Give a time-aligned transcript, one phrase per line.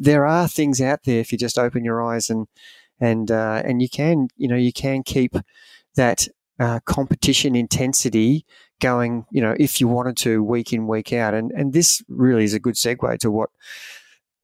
[0.00, 2.46] there are things out there if you just open your eyes and
[3.00, 5.34] and uh, and you can you know you can keep
[5.96, 6.26] that
[6.58, 8.44] uh, competition intensity
[8.80, 9.24] going.
[9.30, 12.54] You know, if you wanted to week in week out, and and this really is
[12.54, 13.50] a good segue to what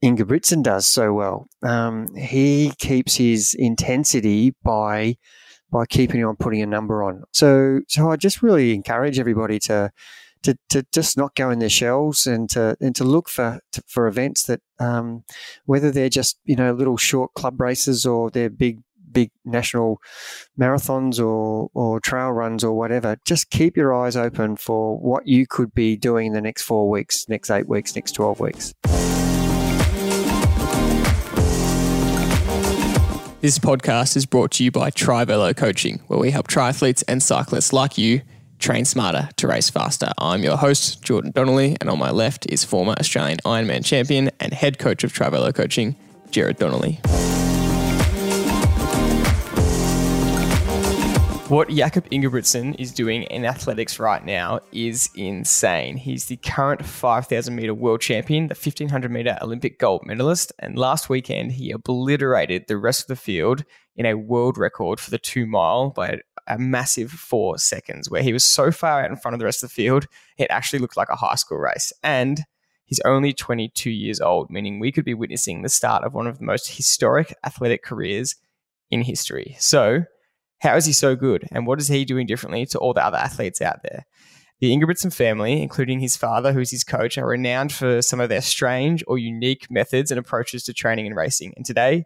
[0.05, 1.49] Ingebrigtsen does so well.
[1.63, 5.17] Um, he keeps his intensity by
[5.71, 7.25] by keeping on putting a number on.
[7.33, 9.91] So so I just really encourage everybody to
[10.47, 13.83] to, to just not go in their shells and to and to look for to,
[13.89, 15.25] for events that um,
[15.65, 18.79] whether they're just you know little short club races or they're big
[19.11, 20.01] big national
[20.59, 25.47] marathons or or trail runs or whatever just keep your eyes open for what you
[25.49, 28.75] could be doing in the next 4 weeks next 8 weeks next 12 weeks.
[33.41, 37.73] This podcast is brought to you by Trivelo Coaching, where we help triathletes and cyclists
[37.73, 38.23] like you
[38.59, 40.13] train smarter to race faster.
[40.19, 44.53] I'm your host, Jordan Donnelly, and on my left is former Australian Ironman champion and
[44.53, 45.97] head coach of Trivelo Coaching,
[46.31, 47.01] Gerard Donnelly.
[51.49, 55.97] What Jakob Ingebrigtsen is doing in athletics right now is insane.
[55.97, 61.09] He's the current 5,000 meter world champion, the 1500 meter Olympic gold medalist, and last
[61.09, 65.47] weekend he obliterated the rest of the field in a world record for the two
[65.47, 69.39] mile by a massive four seconds, where he was so far out in front of
[69.39, 70.07] the rest of the field,
[70.39, 71.93] it actually looked like a high school race.
[72.03, 72.41] And
[72.85, 76.39] he's only 22 years old, meaning we could be witnessing the start of one of
[76.39, 78.37] the most historic athletic careers
[78.91, 79.57] in history.
[79.59, 80.05] So,
[80.61, 81.47] how is he so good?
[81.53, 84.07] And what is he doing differently to all the other athletes out there?
[84.61, 88.41] The Ingebrigtsen family, including his father, who's his coach, are renowned for some of their
[88.41, 91.53] strange or unique methods and approaches to training and racing.
[91.57, 92.05] And today,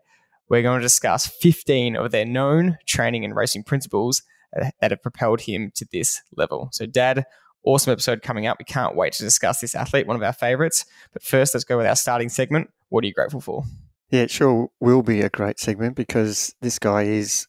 [0.51, 4.23] we're going to discuss 15 of their known training and racing principles
[4.55, 6.69] uh, that have propelled him to this level.
[6.73, 7.25] So, Dad,
[7.65, 8.59] awesome episode coming up.
[8.59, 10.85] We can't wait to discuss this athlete, one of our favorites.
[11.13, 12.69] But first, let's go with our starting segment.
[12.89, 13.63] What are you grateful for?
[14.11, 17.47] Yeah, it sure will be a great segment because this guy is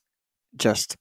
[0.56, 0.96] just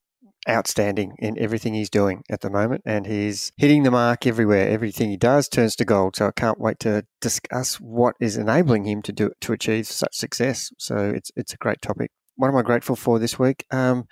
[0.48, 4.68] outstanding in everything he's doing at the moment and he's hitting the mark everywhere.
[4.68, 8.84] Everything he does turns to gold so i can't wait to discuss what is enabling
[8.84, 10.70] him to do to achieve such success.
[10.78, 12.10] So it's it's a great topic.
[12.36, 13.66] What am i grateful for this week?
[13.70, 14.06] Um,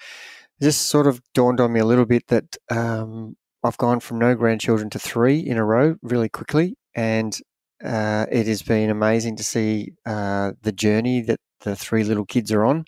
[0.61, 4.35] just sort of dawned on me a little bit that um, i've gone from no
[4.35, 7.39] grandchildren to three in a row really quickly and
[7.85, 12.51] uh, it has been amazing to see uh, the journey that the three little kids
[12.51, 12.85] are on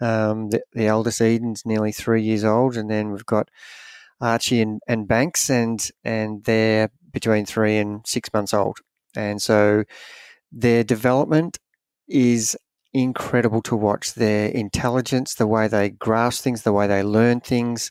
[0.00, 3.48] um, the, the, eldest Eden's nearly three years old, and then we've got
[4.20, 8.78] Archie and, and Banks, and and they're between three and six months old,
[9.16, 9.84] and so
[10.50, 11.58] their development
[12.08, 12.56] is
[12.92, 14.14] incredible to watch.
[14.14, 17.90] Their intelligence, the way they grasp things, the way they learn things,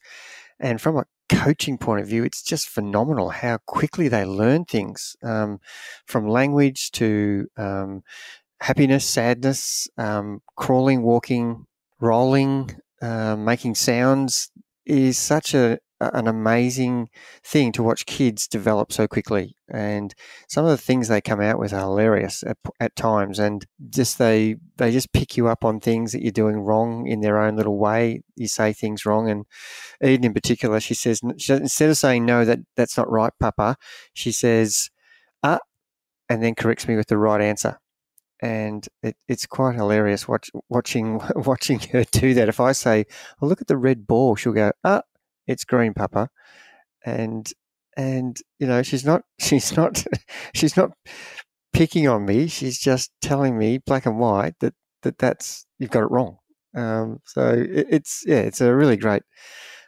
[0.59, 5.15] and from a coaching point of view, it's just phenomenal how quickly they learn things
[5.23, 5.59] um,
[6.05, 8.03] from language to um,
[8.59, 11.65] happiness, sadness, um, crawling, walking,
[12.03, 14.51] rolling, uh, making sounds
[14.85, 17.07] is such a an amazing
[17.45, 19.55] thing to watch kids develop so quickly.
[19.71, 20.13] And
[20.49, 23.39] some of the things they come out with are hilarious at, at, times.
[23.39, 27.21] And just they they just pick you up on things that you're doing wrong in
[27.21, 28.21] their own little way.
[28.35, 29.29] You say things wrong.
[29.29, 29.45] And
[30.03, 33.77] Eden in particular, she says she, instead of saying no, that that's not right, Papa,
[34.13, 34.89] she says,
[35.41, 35.59] ah,
[36.27, 37.79] and then corrects me with the right answer
[38.43, 42.49] and it, it's quite hilarious watch, watching watching her do that.
[42.49, 43.05] If I say,
[43.41, 45.03] "Oh, look at the red ball," she'll go, "Ah,
[45.47, 46.29] it's green, Papa,"
[47.05, 47.51] and
[47.95, 50.05] and you know she's not she's not
[50.53, 50.91] she's not
[51.71, 52.47] picking on me.
[52.47, 54.73] She's just telling me black and white that
[55.03, 56.37] that that's you've got it wrong.
[56.75, 59.23] Um, so it, it's yeah, it's a really great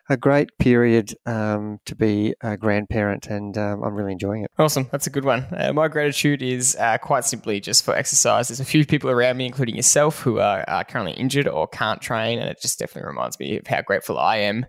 [0.09, 4.51] a great period um, to be a grandparent, and um, I'm really enjoying it.
[4.59, 5.47] Awesome, that's a good one.
[5.51, 8.47] Uh, my gratitude is uh, quite simply just for exercise.
[8.47, 12.01] There's a few people around me, including yourself, who are, are, currently injured or can't
[12.01, 14.65] train, and it just definitely reminds me of how grateful I am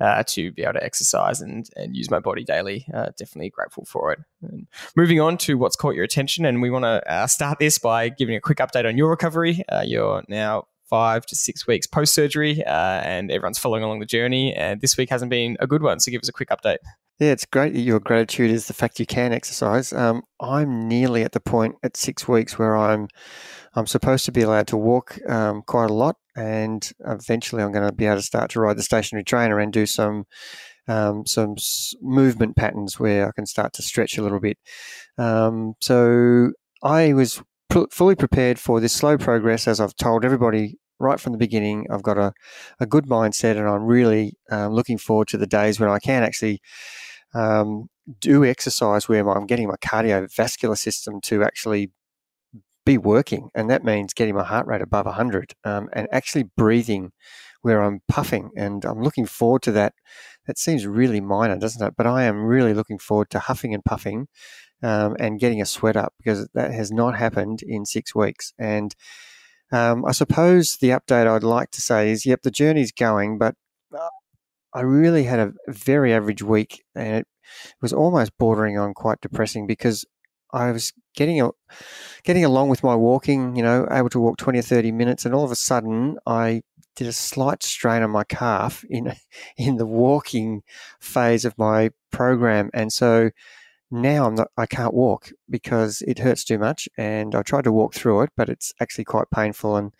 [0.00, 2.86] uh, to be able to exercise and, and use my body daily.
[2.92, 4.18] Uh, definitely grateful for it.
[4.42, 7.78] And moving on to what's caught your attention, and we want to uh, start this
[7.78, 9.62] by giving a quick update on your recovery.
[9.68, 14.06] Uh, you're now five to six weeks post surgery, uh, and everyone's following along the
[14.06, 14.52] journey.
[14.54, 16.78] And this week hasn't been a good one, so give us a quick update.
[17.20, 19.92] Yeah, it's great that your gratitude is the fact you can exercise.
[19.92, 23.08] Um, I'm nearly at the point at six weeks where I'm
[23.74, 27.86] I'm supposed to be allowed to walk um, quite a lot, and eventually I'm going
[27.86, 30.24] to be able to start to ride the stationary trainer and do some
[30.88, 31.56] um, some
[32.00, 34.56] movement patterns where I can start to stretch a little bit.
[35.18, 36.52] Um, so
[36.82, 37.42] I was
[37.90, 41.86] fully prepared for this slow progress, as I've told everybody right from the beginning.
[41.90, 42.32] I've got a,
[42.78, 46.22] a good mindset, and I'm really um, looking forward to the days when I can
[46.22, 46.60] actually
[47.34, 47.88] um,
[48.18, 51.90] do exercise where I'm getting my cardiovascular system to actually
[52.84, 57.12] be working, and that means getting my heart rate above 100 um, and actually breathing
[57.62, 58.50] where I'm puffing.
[58.56, 59.94] And I'm looking forward to that.
[60.46, 61.94] That seems really minor, doesn't it?
[61.96, 64.26] But I am really looking forward to huffing and puffing
[64.82, 68.52] um, and getting a sweat up because that has not happened in six weeks.
[68.58, 68.94] And
[69.72, 73.54] um, I suppose the update I'd like to say is, yep, the journey's going, but
[73.96, 74.08] uh,
[74.74, 77.26] I really had a very average week, and it
[77.80, 80.04] was almost bordering on quite depressing because
[80.52, 81.50] I was getting a,
[82.24, 85.34] getting along with my walking, you know, able to walk twenty or thirty minutes, and
[85.34, 86.62] all of a sudden I
[86.96, 89.14] did a slight strain on my calf in
[89.56, 90.62] in the walking
[91.00, 93.30] phase of my program, and so
[93.90, 96.88] now I'm not, I can't walk because it hurts too much.
[96.96, 99.76] And I tried to walk through it, but it's actually quite painful.
[99.76, 99.92] And,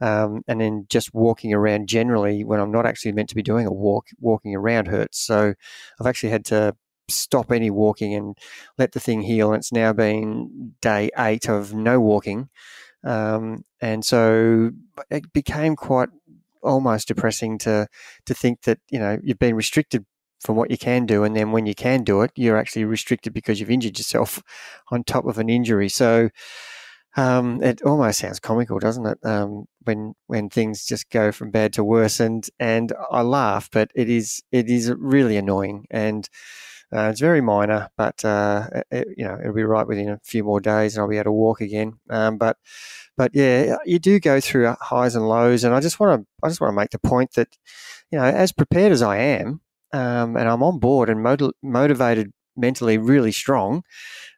[0.00, 3.66] um, and then just walking around generally when I'm not actually meant to be doing
[3.66, 5.18] a walk, walking around hurts.
[5.18, 5.54] So
[6.00, 6.76] I've actually had to
[7.08, 8.36] stop any walking and
[8.76, 9.52] let the thing heal.
[9.52, 12.48] And it's now been day eight of no walking.
[13.04, 14.70] Um, and so
[15.10, 16.08] it became quite
[16.62, 17.86] almost depressing to
[18.26, 20.04] to think that you know you've been restricted
[20.40, 23.32] from what you can do, and then when you can do it, you're actually restricted
[23.32, 24.42] because you've injured yourself
[24.90, 25.88] on top of an injury.
[25.88, 26.30] So
[27.16, 29.18] um, it almost sounds comical, doesn't it?
[29.24, 33.90] Um, when when things just go from bad to worse, and and I laugh, but
[33.94, 36.28] it is it is really annoying, and
[36.94, 40.44] uh, it's very minor, but uh, it, you know it'll be right within a few
[40.44, 41.94] more days, and I'll be able to walk again.
[42.08, 42.56] Um, but
[43.16, 46.48] but yeah, you do go through highs and lows, and I just want to I
[46.48, 47.48] just want to make the point that
[48.10, 49.60] you know as prepared as I am,
[49.92, 53.82] um, and I'm on board and motiv- motivated mentally really strong,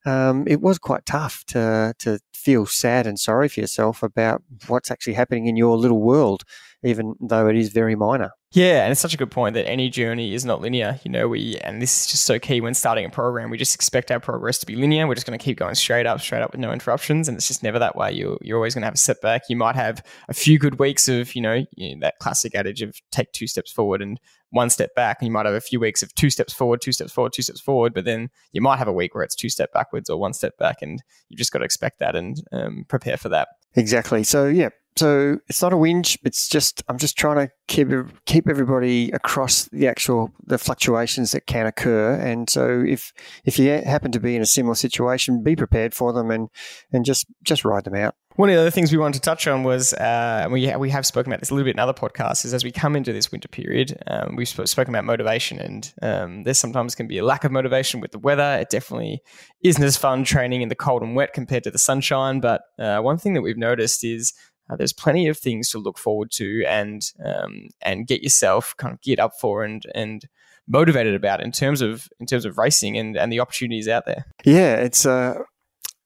[0.07, 4.91] um, it was quite tough to to feel sad and sorry for yourself about what's
[4.91, 6.45] actually happening in your little world,
[6.83, 8.33] even though it is very minor.
[8.53, 10.99] Yeah, and it's such a good point that any journey is not linear.
[11.05, 13.49] You know, we and this is just so key when starting a program.
[13.49, 15.07] We just expect our progress to be linear.
[15.07, 17.47] We're just going to keep going straight up, straight up with no interruptions, and it's
[17.47, 18.11] just never that way.
[18.11, 19.43] You you're always going to have a setback.
[19.49, 22.83] You might have a few good weeks of you know, you know that classic adage
[22.83, 24.19] of take two steps forward and
[24.51, 25.19] one step back.
[25.21, 27.43] And you might have a few weeks of two steps forward, two steps forward, two
[27.43, 30.19] steps forward, but then you might have a week where it's two step backwards or
[30.19, 33.47] one step back, and you've just got to expect that and um, prepare for that.
[33.77, 34.25] Exactly.
[34.25, 36.19] So yeah, so it's not a whinge.
[36.25, 37.89] It's just I'm just trying to keep
[38.27, 42.15] keep everybody across the actual the fluctuations that can occur.
[42.15, 43.13] And so if
[43.45, 46.49] if you happen to be in a similar situation, be prepared for them and
[46.93, 48.15] and just just ride them out.
[48.37, 51.05] One of the other things we wanted to touch on was uh, we we have
[51.05, 52.45] spoken about this a little bit in other podcasts.
[52.45, 55.93] Is as we come into this winter period, um, we've sp- spoken about motivation, and
[56.01, 58.59] um, there sometimes can be a lack of motivation with the weather.
[58.61, 59.21] It definitely
[59.63, 62.41] isn't as fun training in the cold and wet compared to the sunshine.
[62.41, 64.33] But uh, one thing that we've noticed is
[64.71, 68.93] uh, there's plenty of things to look forward to and um, and get yourself kind
[68.93, 70.29] of geared up for and and
[70.69, 74.27] motivated about in terms of in terms of racing and and the opportunities out there.
[74.45, 75.39] Yeah, it's uh,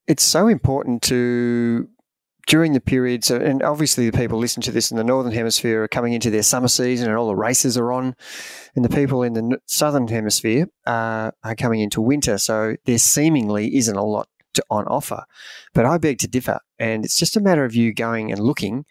[0.06, 1.88] it's so important to
[2.46, 5.88] during the periods, and obviously the people listen to this in the northern hemisphere are
[5.88, 8.14] coming into their summer season, and all the races are on,
[8.76, 12.36] and the people in the southern hemisphere uh, are coming into winter.
[12.38, 15.24] So there seemingly isn't a lot to, on offer.
[15.72, 16.60] But I beg to differ.
[16.78, 18.84] And it's just a matter of you going and looking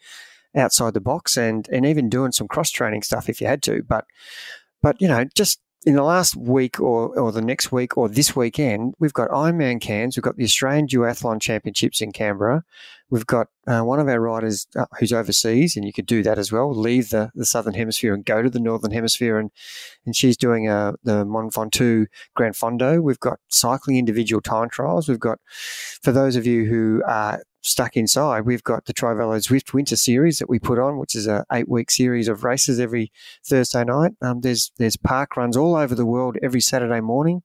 [0.56, 3.84] outside the box and, and even doing some cross training stuff if you had to.
[3.84, 4.06] But,
[4.82, 8.36] but you know, just in the last week or, or the next week or this
[8.36, 12.64] weekend, we've got Ironman Cairns, we've got the Australian Duathlon Championships in Canberra,
[13.10, 16.40] we've got uh, one of our riders uh, who's overseas, and you could do that
[16.40, 19.52] as well, leave the, the Southern Hemisphere and go to the Northern Hemisphere, and,
[20.06, 23.02] and she's doing uh, the Ventoux Gran Fondo.
[23.02, 25.10] We've got cycling individual time trials.
[25.10, 25.40] We've got,
[26.02, 30.40] for those of you who are stuck inside, we've got the Trivelo Zwift Winter Series
[30.40, 33.12] that we put on, which is a eight week series of races every
[33.44, 34.12] Thursday night.
[34.22, 37.42] Um, there's there's park runs all over the world every Saturday morning.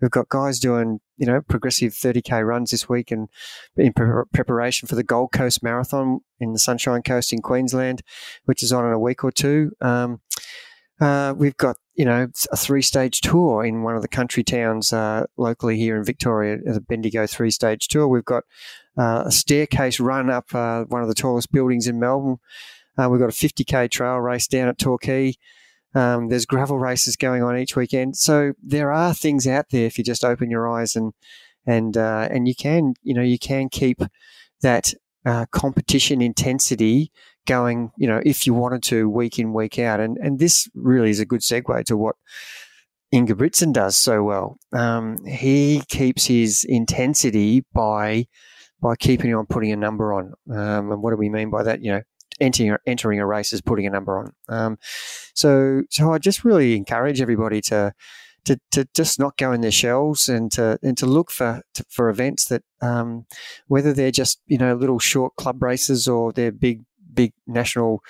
[0.00, 3.28] We've got guys doing you know progressive 30k runs this week, and
[3.76, 8.02] in pre- preparation for the Gold Coast Marathon in the Sunshine Coast in Queensland,
[8.46, 9.72] which is on in a week or two.
[9.80, 10.20] Um,
[11.00, 14.92] uh, we've got you know a three stage tour in one of the country towns
[14.92, 18.08] uh, locally here in Victoria, the Bendigo three stage tour.
[18.08, 18.44] We've got
[18.98, 22.38] uh, a staircase run up uh, one of the tallest buildings in Melbourne.
[22.98, 25.34] Uh, we've got a 50k trail race down at Torquay.
[25.94, 28.16] Um, there's gravel races going on each weekend.
[28.16, 31.12] So there are things out there if you just open your eyes and
[31.66, 34.02] and uh, and you can you know you can keep
[34.62, 37.12] that uh, competition intensity
[37.46, 37.90] going.
[37.96, 41.20] You know if you wanted to week in week out, and and this really is
[41.20, 42.16] a good segue to what
[43.14, 44.58] Ingebrigtsen does so well.
[44.72, 48.26] Um, he keeps his intensity by
[48.80, 50.34] by keeping on putting a number on.
[50.50, 51.82] Um, and what do we mean by that?
[51.82, 52.02] You know,
[52.40, 54.32] entering entering a race is putting a number on.
[54.48, 54.78] Um,
[55.34, 57.92] so so I just really encourage everybody to
[58.44, 61.84] to, to just not go in their shells and to and to look for to,
[61.88, 63.26] for events that um,
[63.66, 66.82] whether they're just you know little short club races or they're big
[67.12, 68.02] big national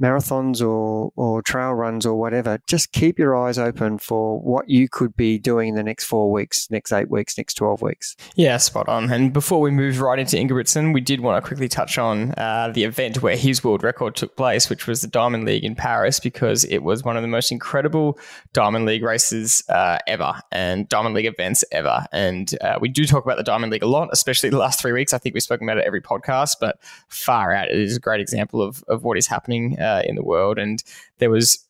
[0.00, 4.88] marathons or, or trail runs or whatever, just keep your eyes open for what you
[4.88, 8.16] could be doing in the next four weeks, next eight weeks, next 12 weeks.
[8.34, 9.12] Yeah, spot on.
[9.12, 12.70] And before we move right into Ingebrigtsen, we did want to quickly touch on uh,
[12.72, 16.20] the event where his world record took place, which was the Diamond League in Paris,
[16.20, 18.18] because it was one of the most incredible
[18.52, 22.06] Diamond League races uh, ever and Diamond League events ever.
[22.12, 24.92] And uh, we do talk about the Diamond League a lot, especially the last three
[24.92, 25.12] weeks.
[25.12, 26.78] I think we've spoken about it every podcast, but
[27.08, 30.14] far out, it is a great example example of, of what is happening uh, in
[30.14, 30.58] the world.
[30.58, 30.82] And
[31.18, 31.64] there was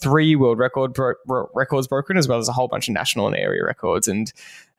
[0.00, 3.26] three world record bro- bro- records broken, as well as a whole bunch of national
[3.26, 4.08] and area records.
[4.08, 4.32] And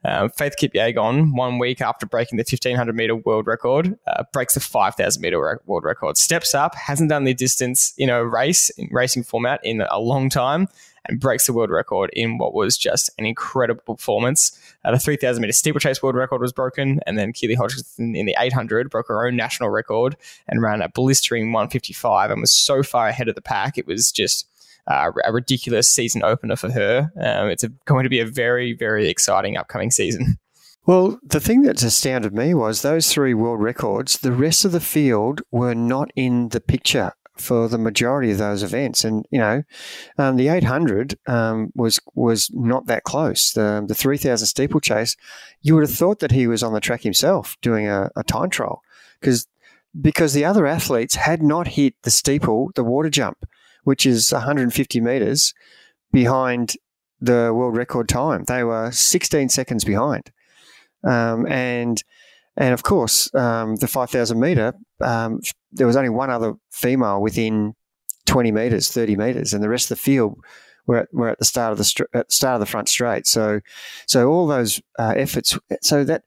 [0.03, 4.59] um, Faith Kipyegon, one week after breaking the 1500 meter world record, uh, breaks the
[4.59, 6.17] 5000 meter re- world record.
[6.17, 10.29] Steps up, hasn't done the distance in a race in racing format in a long
[10.29, 10.67] time,
[11.07, 14.57] and breaks the world record in what was just an incredible performance.
[14.83, 18.35] Uh, the 3,000 meter steeplechase world record was broken, and then Keely Hodgkinson in the
[18.39, 20.15] 800 broke her own national record
[20.47, 23.77] and ran a blistering 155 and was so far ahead of the pack.
[23.77, 24.47] It was just
[24.87, 27.11] uh, a ridiculous season opener for her.
[27.19, 30.37] Um, it's a, going to be a very, very exciting upcoming season.
[30.87, 34.79] Well, the thing that astounded me was those three world records, the rest of the
[34.79, 39.03] field were not in the picture for the majority of those events.
[39.03, 39.63] And you know,
[40.17, 43.51] um, the 800 um, was was not that close.
[43.51, 45.15] The the 3000 steeplechase,
[45.61, 48.49] you would have thought that he was on the track himself doing a, a time
[48.49, 48.81] trial
[49.19, 49.47] because
[49.99, 53.45] because the other athletes had not hit the steeple, the water jump,
[53.83, 55.53] which is 150 meters
[56.11, 56.73] behind
[57.21, 58.43] the world record time.
[58.43, 60.31] They were 16 seconds behind,
[61.03, 62.03] um, and
[62.57, 67.73] and of course, um, the 5,000 meter, um, there was only one other female within
[68.25, 70.39] 20 meters, 30 meters, and the rest of the field
[70.87, 73.27] were at, were at the start of the at the start of the front straight.
[73.27, 73.61] So,
[74.07, 75.57] so all those uh, efforts.
[75.81, 76.23] So that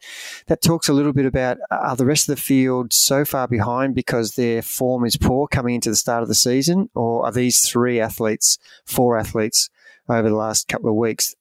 [0.47, 3.95] that talks a little bit about are the rest of the field so far behind
[3.95, 7.69] because their form is poor coming into the start of the season, or are these
[7.69, 9.71] three athletes, four athletes
[10.09, 11.35] over the last couple of weeks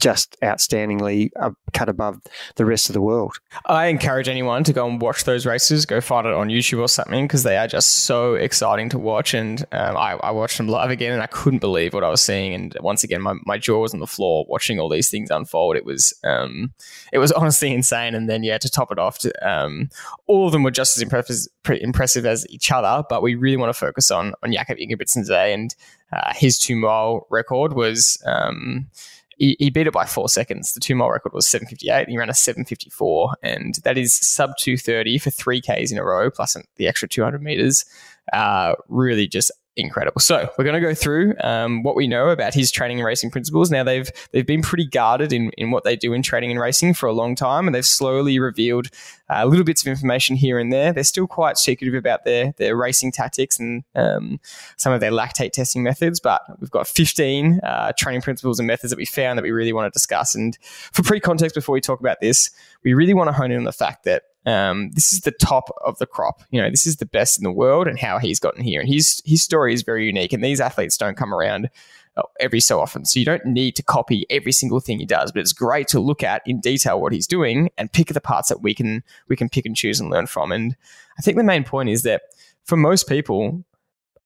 [0.00, 2.20] just outstandingly uh, cut above
[2.56, 3.34] the rest of the world.
[3.66, 5.86] I encourage anyone to go and watch those races.
[5.86, 9.34] Go find it on YouTube or something because they are just so exciting to watch.
[9.34, 12.20] And um, I, I, watched them live again, and I couldn't believe what I was
[12.20, 12.54] seeing.
[12.54, 15.76] And once again, my, my jaw was on the floor watching all these things unfold.
[15.76, 16.72] It was um,
[17.12, 18.14] it was honestly insane.
[18.14, 19.90] And then yeah, to top it off, to, um,
[20.26, 21.46] all of them were just as impressive,
[21.80, 23.04] impressive as each other.
[23.08, 25.74] But we really want to focus on on Jakob Ingebrigtsen today, and
[26.12, 28.20] uh, his two mile record was.
[28.26, 28.88] Um,
[29.38, 30.72] he, he, beat it by four seconds.
[30.72, 32.02] The two mile record was 758.
[32.02, 36.04] and He ran a 754, and that is sub 230 for three Ks in a
[36.04, 37.84] row, plus the extra 200 meters.
[38.32, 40.20] Uh, really just incredible.
[40.20, 43.30] So we're going to go through um, what we know about his training and racing
[43.30, 43.70] principles.
[43.70, 46.94] Now they've they've been pretty guarded in, in what they do in training and racing
[46.94, 48.88] for a long time, and they've slowly revealed
[49.28, 50.92] uh, little bits of information here and there.
[50.92, 54.40] They're still quite secretive about their their racing tactics and um,
[54.76, 58.90] some of their lactate testing methods, but we've got 15 uh, training principles and methods
[58.90, 60.34] that we found that we really want to discuss.
[60.34, 60.56] And
[60.92, 62.50] for pre-context, before we talk about this,
[62.84, 65.70] we really want to hone in on the fact that um, this is the top
[65.84, 66.42] of the crop.
[66.50, 68.80] You know, this is the best in the world, and how he's gotten here.
[68.80, 70.32] And his his story is very unique.
[70.32, 71.70] And these athletes don't come around
[72.16, 75.32] uh, every so often, so you don't need to copy every single thing he does.
[75.32, 78.48] But it's great to look at in detail what he's doing and pick the parts
[78.48, 80.52] that we can we can pick and choose and learn from.
[80.52, 80.76] And
[81.18, 82.22] I think the main point is that
[82.64, 83.64] for most people,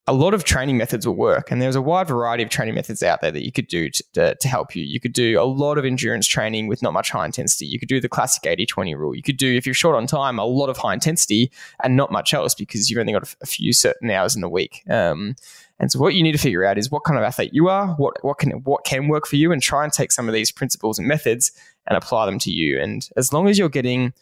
[0.09, 1.51] a lot of training methods will work.
[1.51, 4.05] And there's a wide variety of training methods out there that you could do to,
[4.15, 4.83] to, to, help you.
[4.83, 7.67] You could do a lot of endurance training with not much high intensity.
[7.67, 9.15] You could do the classic 80 20 rule.
[9.15, 11.53] You could do, if you're short on time, a lot of high intensity
[11.85, 14.83] and not much else because you've only got a, few certain hours in the week.
[14.89, 15.37] Um,
[15.79, 17.89] and so what you need to figure out is what kind of athlete you are,
[17.97, 20.51] what, what can what can work for you, and try and take some of these
[20.51, 21.53] principles and methods
[21.87, 22.81] and apply them to you.
[22.81, 24.15] And as long as you're getting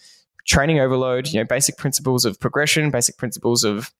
[0.47, 3.93] training overload, you know, basic principles of progression, basic principles of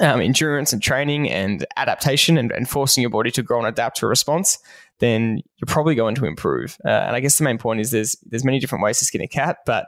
[0.00, 3.96] um, endurance and training and adaptation and, and, forcing your body to grow and adapt
[3.98, 4.58] to a response,
[5.00, 6.78] then you're probably going to improve.
[6.84, 9.20] Uh, and I guess the main point is there's there's many different ways to skin
[9.22, 9.86] a cat, but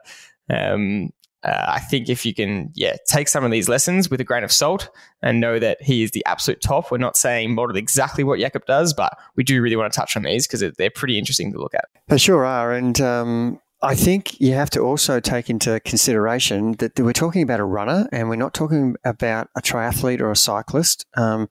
[0.48, 1.10] um,
[1.42, 4.44] uh, I think if you can, yeah, take some of these lessons with a grain
[4.44, 4.90] of salt
[5.22, 6.90] and know that he is the absolute top.
[6.90, 10.16] We're not saying model exactly what Jakob does, but we do really want to touch
[10.16, 11.86] on these because they're pretty interesting to look at.
[12.08, 17.00] They sure are, and um, I think you have to also take into consideration that
[17.00, 21.06] we're talking about a runner and we're not talking about a triathlete or a cyclist.
[21.16, 21.48] Um,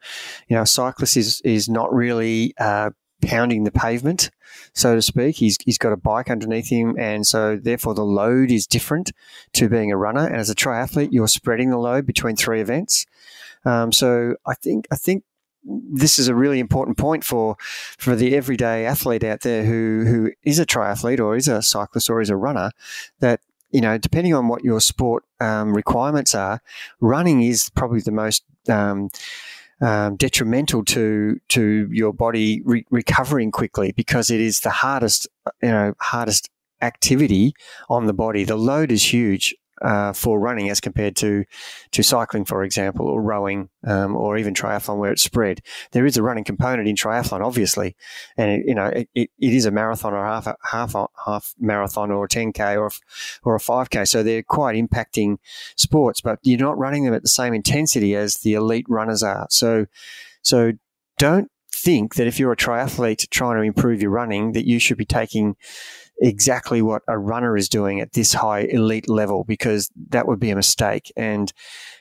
[0.47, 2.91] you know, a cyclist is, is not really uh,
[3.25, 4.29] pounding the pavement,
[4.73, 5.37] so to speak.
[5.37, 9.11] He's, he's got a bike underneath him, and so therefore the load is different
[9.53, 10.27] to being a runner.
[10.27, 13.07] And as a triathlete, you're spreading the load between three events.
[13.65, 15.23] Um, so I think I think
[15.63, 17.57] this is a really important point for
[17.97, 22.09] for the everyday athlete out there who who is a triathlete or is a cyclist
[22.09, 22.71] or is a runner
[23.19, 26.61] that you know depending on what your sport um, requirements are
[27.01, 29.09] running is probably the most um,
[29.81, 35.27] um, detrimental to to your body re- recovering quickly because it is the hardest
[35.61, 36.49] you know hardest
[36.81, 37.53] activity
[37.89, 38.43] on the body.
[38.43, 41.45] The load is huge uh, for running as compared to
[41.91, 45.61] to cycling, for example, or rowing, um, or even triathlon where it's spread.
[45.91, 47.95] There is a running component in triathlon, obviously,
[48.37, 50.95] and it, you know it, it, it is a marathon or half half
[51.25, 52.91] half marathon or a 10k or
[53.43, 54.07] or a 5k.
[54.07, 55.37] So they're quite impacting
[55.75, 59.47] sports, but you're not running them at the same intensity as the elite runners are.
[59.49, 59.85] So
[60.41, 60.73] so
[61.17, 64.97] don't think that if you're a triathlete trying to improve your running that you should
[64.97, 65.55] be taking
[66.21, 70.49] exactly what a runner is doing at this high elite level because that would be
[70.49, 71.11] a mistake.
[71.15, 71.51] And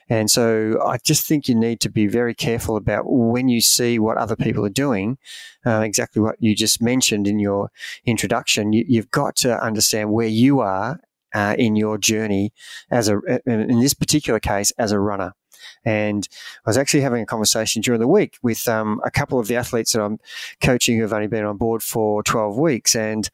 [0.09, 3.99] and so I just think you need to be very careful about when you see
[3.99, 5.19] what other people are doing,
[5.65, 7.69] uh, exactly what you just mentioned in your
[8.05, 8.73] introduction.
[8.73, 10.99] You, have got to understand where you are
[11.35, 12.53] uh, in your journey
[12.89, 15.33] as a, in this particular case, as a runner.
[15.85, 16.27] And
[16.65, 19.57] I was actually having a conversation during the week with um, a couple of the
[19.57, 20.17] athletes that I'm
[20.61, 22.95] coaching who have only been on board for 12 weeks.
[22.95, 23.29] And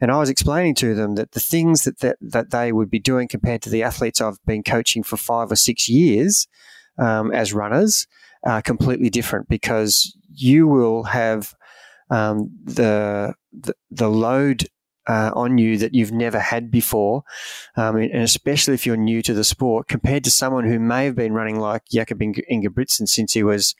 [0.00, 2.98] and I was explaining to them that the things that, that, that they would be
[2.98, 6.48] doing compared to the athletes I've been coaching for five or six years
[6.98, 8.06] um, as runners
[8.44, 11.54] are completely different because you will have
[12.10, 14.66] um, the, the, the load
[15.10, 17.24] uh, on you that you've never had before,
[17.76, 21.16] um, and especially if you're new to the sport, compared to someone who may have
[21.16, 23.74] been running like Jakob Ingebrigtsen since he was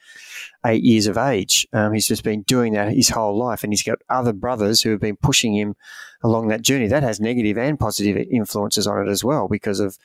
[0.67, 1.69] eight years of age.
[1.73, 4.91] Um, he's just been doing that his whole life, and he's got other brothers who
[4.91, 5.77] have been pushing him
[6.25, 6.89] along that journey.
[6.89, 9.99] That has negative and positive influences on it as well because of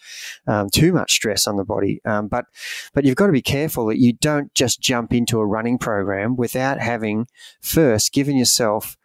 [0.46, 2.02] um, too much stress on the body.
[2.06, 2.46] Um, but
[2.94, 6.36] but you've got to be careful that you don't just jump into a running program
[6.36, 7.28] without having
[7.62, 8.96] first given yourself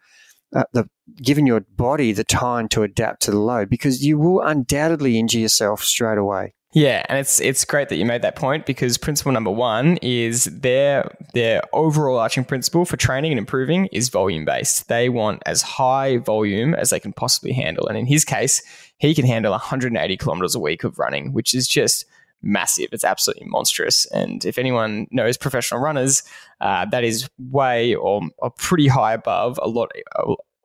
[0.55, 4.41] uh, the giving your body the time to adapt to the load because you will
[4.41, 6.53] undoubtedly injure yourself straight away.
[6.73, 10.45] Yeah, and it's it's great that you made that point because principle number one is
[10.45, 14.87] their their overall arching principle for training and improving is volume based.
[14.87, 18.61] They want as high volume as they can possibly handle, and in his case,
[18.99, 22.05] he can handle 180 kilometers a week of running, which is just
[22.41, 22.87] massive.
[22.91, 24.05] It's absolutely monstrous.
[24.07, 26.23] And if anyone knows professional runners,
[26.59, 29.91] uh, that is way or, or pretty high above a lot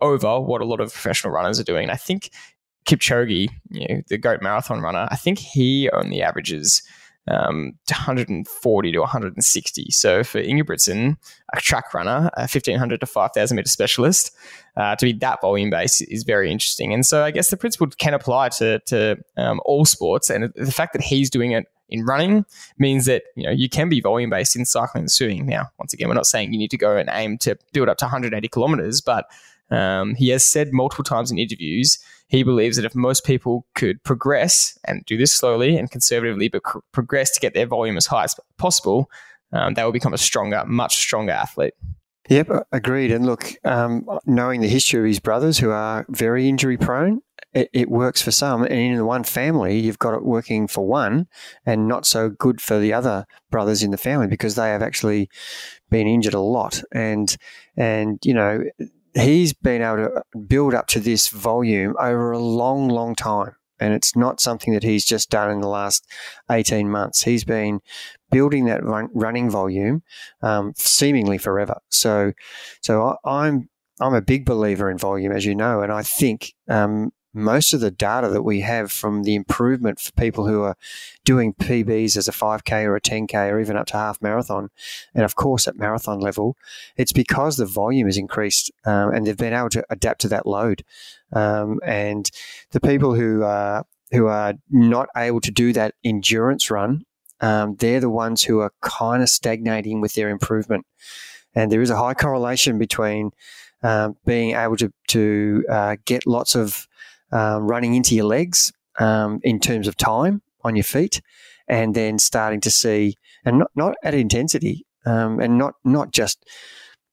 [0.01, 1.85] over what a lot of professional runners are doing.
[1.85, 2.31] And I think
[2.87, 6.83] Kipchoge, you know, the GOAT marathon runner, I think he only averages
[7.29, 9.91] um, 140 to 160.
[9.91, 11.17] So for Ingebrigtsen,
[11.53, 14.35] a track runner, a 1500 to 5000 meter specialist,
[14.77, 16.95] uh, to be that volume based is very interesting.
[16.95, 20.31] And so I guess the principle can apply to, to um, all sports.
[20.31, 22.45] And the fact that he's doing it in running
[22.79, 25.47] means that you know you can be volume based in cycling and swimming.
[25.47, 27.99] Now, once again, we're not saying you need to go and aim to build up
[27.99, 29.27] to 180 kilometers, but
[29.71, 31.99] um, he has said multiple times in interviews
[32.29, 36.65] he believes that if most people could progress and do this slowly and conservatively, but
[36.65, 39.09] cr- progress to get their volume as high as possible,
[39.53, 41.75] um, they will become a stronger, much stronger athlete.
[42.29, 43.13] Yep, agreed.
[43.13, 47.21] And look, um, knowing the history of his brothers who are very injury prone,
[47.55, 48.65] it, it, works for some.
[48.65, 51.29] And in the one family, you've got it working for one
[51.65, 55.31] and not so good for the other brothers in the family because they have actually
[55.89, 56.83] been injured a lot.
[56.93, 57.35] And,
[57.77, 58.65] and, you know,
[59.17, 63.57] he's been able to build up to this volume over a long, long time.
[63.79, 66.07] And it's not something that he's just done in the last
[66.51, 67.23] 18 months.
[67.23, 67.81] He's been
[68.31, 70.03] building that run, running volume
[70.43, 71.79] um, seemingly forever.
[71.91, 72.33] So,
[72.81, 76.53] so I, I'm I'm a big believer in volume, as you know, and I think
[76.69, 80.77] um, most of the data that we have from the improvement for people who are
[81.25, 84.70] doing PBs as a 5K or a 10K or even up to half marathon,
[85.14, 86.57] and of course at marathon level,
[86.96, 90.46] it's because the volume has increased um, and they've been able to adapt to that
[90.46, 90.83] load.
[91.33, 92.31] Um, and
[92.70, 97.05] the people who are who are not able to do that endurance run,
[97.40, 100.87] um, they're the ones who are kind of stagnating with their improvement.
[101.55, 103.33] And there is a high correlation between
[103.83, 106.88] um, being able to to uh, get lots of
[107.33, 111.21] um, running into your legs um, in terms of time on your feet,
[111.69, 116.45] and then starting to see, and not, not at intensity, um, and not not just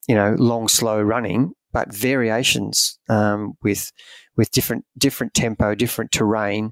[0.07, 3.91] you know long slow running, but variations um, with
[4.37, 6.71] with different different tempo, different terrain,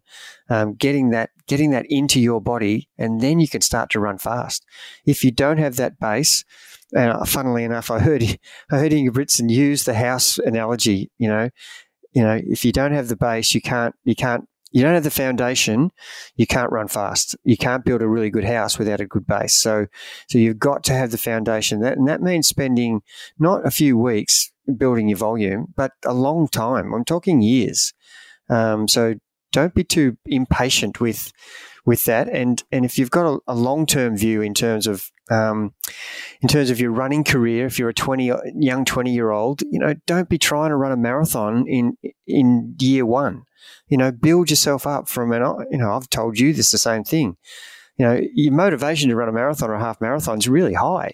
[0.49, 4.17] um, getting that getting that into your body, and then you can start to run
[4.17, 4.65] fast.
[5.05, 6.43] If you don't have that base,
[6.93, 8.23] and funnily enough, I heard
[8.71, 11.11] I heard Ingebrigtsen use the house analogy.
[11.17, 11.49] You know,
[12.13, 15.03] you know, if you don't have the base, you can't you can't you don't have
[15.03, 15.91] the foundation,
[16.35, 17.35] you can't run fast.
[17.43, 19.53] You can't build a really good house without a good base.
[19.53, 19.87] So,
[20.29, 21.81] so you've got to have the foundation.
[21.81, 23.01] That and that means spending
[23.37, 26.93] not a few weeks building your volume, but a long time.
[26.93, 27.93] I'm talking years.
[28.49, 29.15] Um, so
[29.51, 31.33] don't be too impatient with
[31.85, 32.29] with that.
[32.29, 35.73] And and if you've got a, a long term view in terms of um,
[36.41, 39.79] in terms of your running career, if you're a twenty young twenty year old, you
[39.79, 43.43] know, don't be trying to run a marathon in in year one.
[43.87, 45.41] You know, build yourself up from an.
[45.71, 47.37] You know, I've told you this the same thing.
[47.97, 51.13] You know, your motivation to run a marathon or a half marathon is really high,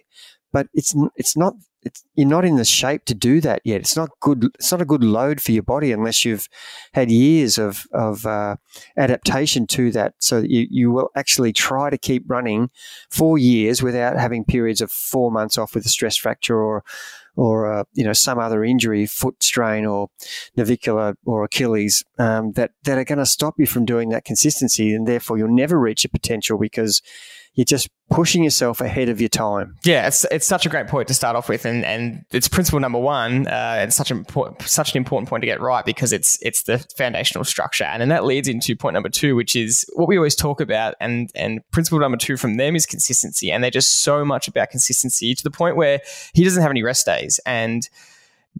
[0.53, 3.81] but it's it's not it's, you're not in the shape to do that yet.
[3.81, 4.45] It's not good.
[4.55, 6.49] It's not a good load for your body unless you've
[6.93, 8.57] had years of of uh,
[8.97, 10.15] adaptation to that.
[10.19, 12.69] So that you you will actually try to keep running
[13.09, 16.83] for years without having periods of four months off with a stress fracture or
[17.37, 20.09] or uh, you know some other injury, foot strain or
[20.57, 24.93] navicular or Achilles um, that that are going to stop you from doing that consistency,
[24.93, 27.01] and therefore you'll never reach your potential because
[27.57, 29.75] you're just pushing yourself ahead of your time.
[29.83, 32.79] Yeah, it's it's such a great point to start off with, and and it's principle
[32.79, 33.47] number one.
[33.47, 36.63] Uh, it's such an important such an important point to get right because it's it's
[36.63, 40.17] the foundational structure, and then that leads into point number two, which is what we
[40.17, 44.03] always talk about, and and principle number two from them is consistency, and they're just
[44.03, 45.99] so much about consistency to the point where
[46.33, 47.89] he doesn't have any rest days, and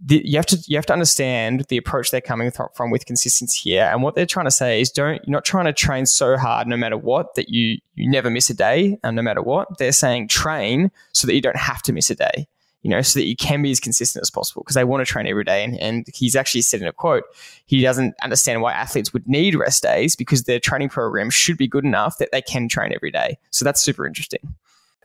[0.04, 3.06] the, you have to you have to understand the approach they're coming th- from with
[3.06, 6.06] consistency here, and what they're trying to say is don't you're not trying to train
[6.06, 9.42] so hard no matter what that you you never miss a day, and no matter
[9.42, 12.48] what they're saying train so that you don't have to miss a day,
[12.82, 15.12] you know, so that you can be as consistent as possible because they want to
[15.12, 15.64] train every day.
[15.64, 17.24] And, and he's actually said in a quote,
[17.66, 21.68] he doesn't understand why athletes would need rest days because their training program should be
[21.68, 23.38] good enough that they can train every day.
[23.52, 24.56] So that's super interesting.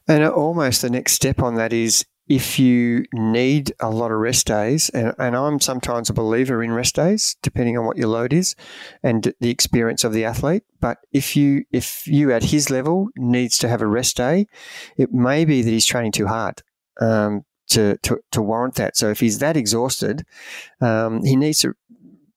[0.08, 4.46] And almost the next step on that is if you need a lot of rest
[4.46, 8.32] days, and, and, I'm sometimes a believer in rest days, depending on what your load
[8.32, 8.56] is
[9.02, 10.62] and the experience of the athlete.
[10.80, 14.46] But if you if you at his level needs to have a rest day,
[14.96, 16.62] it may be that he's training too hard.
[16.98, 18.98] Um, to, to, to warrant that.
[18.98, 20.26] So if he's that exhausted,
[20.82, 21.72] um, he needs to,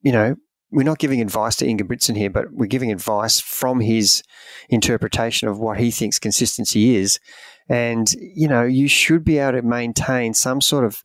[0.02, 0.38] you know,
[0.72, 4.24] we're not giving advice to Ingebrigtsen here, but we're giving advice from his
[4.70, 7.20] interpretation of what he thinks consistency is.
[7.68, 11.02] And, you know, you should be able to maintain some sort of,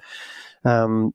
[0.64, 1.14] um,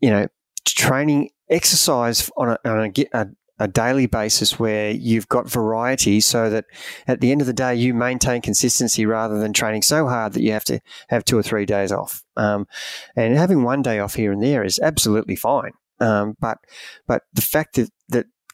[0.00, 0.26] you know,
[0.64, 3.26] training exercise on a, on a, a,
[3.58, 6.64] a daily basis where you've got variety so that
[7.06, 10.42] at the end of the day you maintain consistency rather than training so hard that
[10.42, 12.24] you have to have two or three days off.
[12.36, 12.66] Um,
[13.14, 15.72] and having one day off here and there is absolutely fine.
[16.00, 16.58] Um, but
[17.06, 18.01] but the fact that, that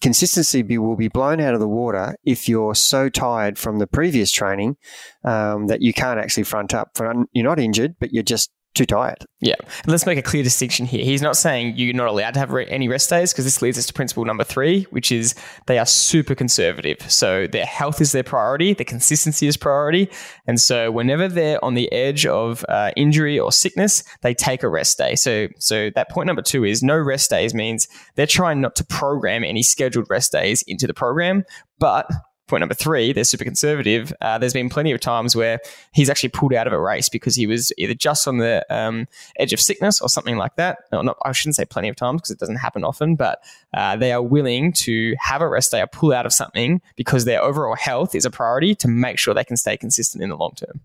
[0.00, 3.86] consistency be, will be blown out of the water if you're so tired from the
[3.86, 4.76] previous training
[5.24, 6.90] um, that you can't actually front up.
[7.32, 9.26] You're not injured, but you're just too tired.
[9.40, 9.54] Yeah.
[9.86, 11.04] let's make a clear distinction here.
[11.04, 13.78] He's not saying you're not allowed to have re- any rest days because this leads
[13.78, 15.34] us to principle number three, which is
[15.66, 16.98] they are super conservative.
[17.10, 20.10] So their health is their priority, their consistency is priority.
[20.46, 24.68] And so whenever they're on the edge of uh, injury or sickness, they take a
[24.68, 25.14] rest day.
[25.14, 28.84] So, so that point number two is no rest days means they're trying not to
[28.84, 31.44] program any scheduled rest days into the program,
[31.78, 32.10] but
[32.48, 34.12] point number three, they're super conservative.
[34.20, 35.60] Uh, there's been plenty of times where
[35.92, 39.06] he's actually pulled out of a race because he was either just on the um,
[39.38, 40.78] edge of sickness or something like that.
[40.92, 43.40] No, not, I shouldn't say plenty of times because it doesn't happen often, but
[43.74, 47.24] uh, they are willing to have a rest day or pull out of something because
[47.24, 50.36] their overall health is a priority to make sure they can stay consistent in the
[50.36, 50.80] long term.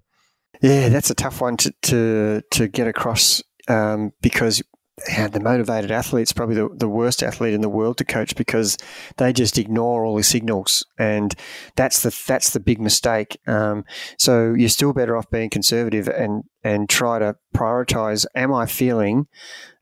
[0.62, 4.62] Yeah, that's a tough one to to, to get across um, because
[5.08, 8.78] the motivated athlete's probably the, the worst athlete in the world to coach because
[9.18, 11.34] they just ignore all the signals, and
[11.76, 13.40] that's the that's the big mistake.
[13.48, 13.86] Um,
[14.20, 18.28] so you're still better off being conservative and and try to prioritize.
[18.36, 19.28] Am I feeling,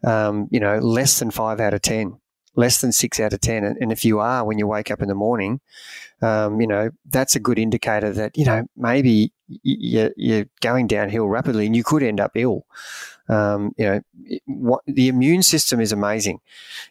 [0.05, 2.17] um, you know, less than five out of ten,
[2.55, 3.65] less than six out of ten?
[3.65, 5.59] And, and if you are, when you wake up in the morning,
[6.21, 11.27] um, you know, that's a good indicator that you know maybe you're, you're going downhill
[11.27, 12.65] rapidly and you could end up ill.
[13.31, 14.01] Um, you know,
[14.45, 16.41] what, the immune system is amazing.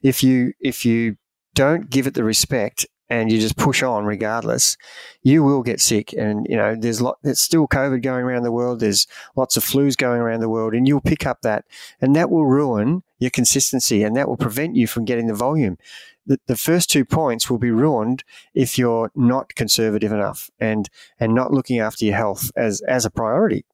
[0.02, 1.16] If you if you
[1.54, 4.76] don't give it the respect and you just push on regardless,
[5.22, 6.12] you will get sick.
[6.12, 8.80] And you know, there's lot, there's still COVID going around the world.
[8.80, 11.64] There's lots of flus going around the world, and you'll pick up that,
[12.00, 15.76] and that will ruin your consistency, and that will prevent you from getting the volume.
[16.24, 18.22] The, the first two points will be ruined
[18.54, 23.10] if you're not conservative enough and and not looking after your health as as a
[23.10, 23.64] priority.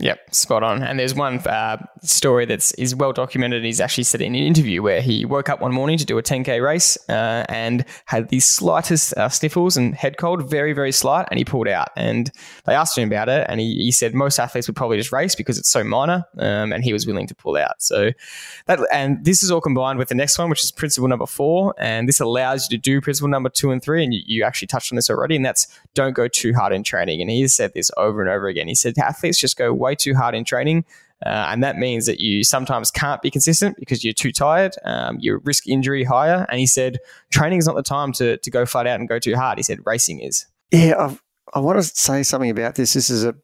[0.00, 0.82] Yep, spot on.
[0.82, 3.62] And there's one uh, story that's is well documented.
[3.62, 6.22] He's actually said in an interview where he woke up one morning to do a
[6.22, 11.28] 10k race uh, and had the slightest uh, sniffles and head cold, very very slight,
[11.30, 11.88] and he pulled out.
[11.96, 12.30] And
[12.64, 15.34] they asked him about it, and he, he said most athletes would probably just race
[15.34, 17.82] because it's so minor, um, and he was willing to pull out.
[17.82, 18.12] So
[18.66, 21.74] that and this is all combined with the next one, which is principle number four,
[21.78, 24.02] and this allows you to do principle number two and three.
[24.02, 26.84] And you, you actually touched on this already, and that's don't go too hard in
[26.84, 27.20] training.
[27.20, 28.66] And he said this over and over again.
[28.66, 30.84] He said athletes just go way too hard in training.
[31.24, 34.74] Uh, and that means that you sometimes can't be consistent because you're too tired.
[34.84, 36.46] Um, you risk injury higher.
[36.48, 36.98] And he said,
[37.30, 39.58] training is not the time to, to go flat out and go too hard.
[39.58, 40.46] He said, racing is.
[40.70, 41.22] Yeah, I've,
[41.52, 42.94] i want to say something about this.
[42.94, 43.34] This is a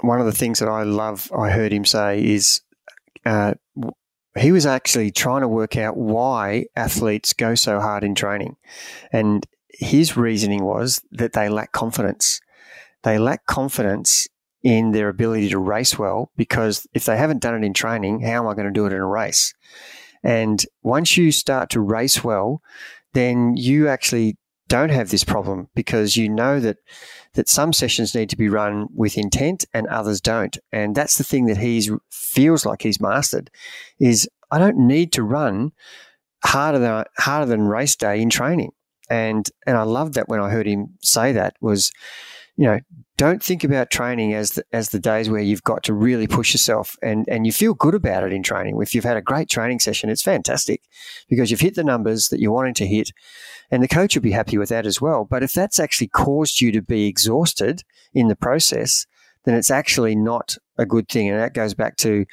[0.00, 1.30] one of the things that I love.
[1.36, 2.60] I heard him say is
[3.24, 3.54] uh,
[4.38, 8.56] he was actually trying to work out why athletes go so hard in training,
[9.12, 12.40] and his reasoning was that they lack confidence.
[13.02, 14.28] They lack confidence
[14.62, 18.42] in their ability to race well because if they haven't done it in training, how
[18.42, 19.54] am I going to do it in a race?
[20.22, 22.60] And once you start to race well,
[23.14, 24.36] then you actually
[24.68, 26.76] don't have this problem because you know that
[27.34, 30.58] that some sessions need to be run with intent and others don't.
[30.72, 33.50] And that's the thing that he feels like he's mastered
[33.98, 35.72] is I don't need to run
[36.44, 38.72] harder than harder than race day in training.
[39.08, 41.92] And and I loved that when I heard him say that was
[42.58, 42.80] you know,
[43.16, 46.52] don't think about training as the, as the days where you've got to really push
[46.52, 48.76] yourself and, and you feel good about it in training.
[48.82, 50.82] If you've had a great training session, it's fantastic
[51.28, 53.12] because you've hit the numbers that you're wanting to hit
[53.70, 55.24] and the coach will be happy with that as well.
[55.24, 59.06] But if that's actually caused you to be exhausted in the process,
[59.44, 61.28] then it's actually not a good thing.
[61.28, 62.24] And that goes back to,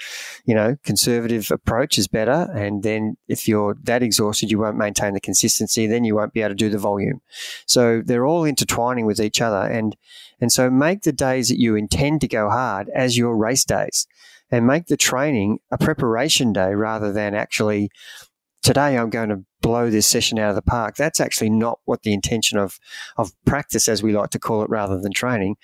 [0.46, 2.48] you know, conservative approach is better.
[2.54, 5.88] And then if you're that exhausted, you won't maintain the consistency.
[5.88, 7.22] Then you won't be able to do the volume.
[7.66, 9.62] So they're all intertwining with each other.
[9.62, 9.96] And,
[10.40, 14.08] and so make the days that you intend to go hard as your race days
[14.52, 17.90] and make the training a preparation day rather than actually
[18.66, 20.96] today I'm going to blow this session out of the park.
[20.96, 22.80] That's actually not what the intention of,
[23.16, 25.56] of practice, as we like to call it, rather than training.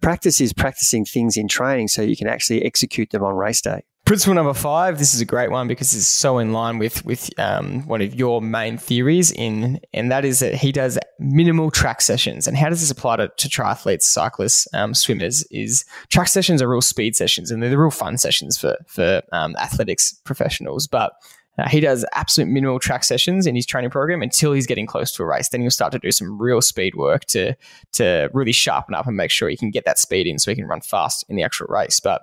[0.00, 3.82] Practice is practicing things in training so you can actually execute them on race day.
[4.06, 4.98] Principle number five.
[4.98, 8.12] This is a great one because it's so in line with with um, one of
[8.12, 12.48] your main theories in, and that is that he does minimal track sessions.
[12.48, 15.46] And how does this apply to, to triathletes, cyclists, um, swimmers?
[15.52, 19.22] Is track sessions are real speed sessions, and they're the real fun sessions for for
[19.30, 20.88] um, athletics professionals.
[20.88, 21.12] But
[21.58, 25.12] uh, he does absolute minimal track sessions in his training program until he's getting close
[25.12, 25.48] to a race.
[25.48, 27.54] Then he'll start to do some real speed work to
[27.92, 30.54] to really sharpen up and make sure he can get that speed in so he
[30.54, 32.00] can run fast in the actual race.
[32.00, 32.22] But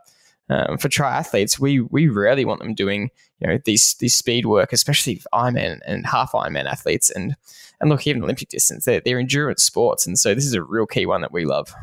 [0.50, 3.10] um, for triathletes, we we rarely want them doing
[3.40, 7.10] you know these these speed work, especially Ironman and half Ironman athletes.
[7.10, 7.36] And
[7.80, 10.88] and look, even Olympic distance, they're, they're endurance sports, and so this is a real
[10.88, 11.74] key one that we love.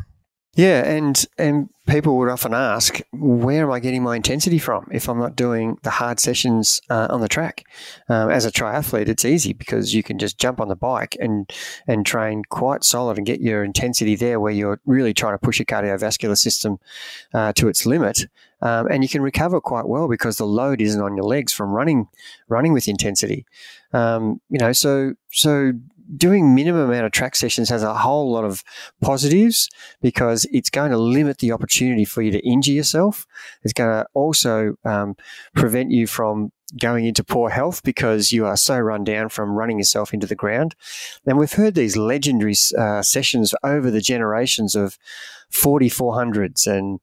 [0.56, 5.08] Yeah, and and people would often ask, where am I getting my intensity from if
[5.08, 7.64] I'm not doing the hard sessions uh, on the track?
[8.08, 11.50] Um, as a triathlete, it's easy because you can just jump on the bike and
[11.88, 15.58] and train quite solid and get your intensity there, where you're really trying to push
[15.58, 16.78] your cardiovascular system
[17.32, 18.26] uh, to its limit,
[18.62, 21.70] um, and you can recover quite well because the load isn't on your legs from
[21.70, 22.06] running
[22.48, 23.44] running with intensity.
[23.92, 25.72] Um, you know, so so
[26.16, 28.62] doing minimum amount of track sessions has a whole lot of
[29.00, 29.68] positives
[30.02, 33.26] because it's going to limit the opportunity for you to injure yourself.
[33.62, 35.16] It's going to also um,
[35.54, 39.78] prevent you from going into poor health because you are so run down from running
[39.78, 40.74] yourself into the ground.
[41.26, 44.98] And we've heard these legendary uh, sessions over the generations of
[45.52, 47.00] 4400s and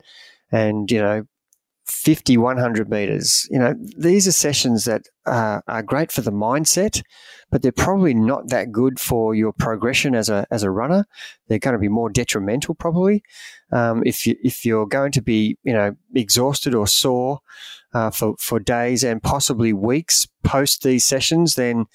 [0.51, 1.25] and you know
[1.91, 7.01] 50 100 meters you know these are sessions that uh, are great for the mindset
[7.51, 11.05] but they're probably not that good for your progression as a as a runner.
[11.47, 13.23] They're going to be more detrimental probably
[13.71, 17.41] um, if you if you're going to be you know exhausted or sore
[17.93, 21.55] uh, for for days and possibly weeks post these sessions.
[21.55, 21.85] Then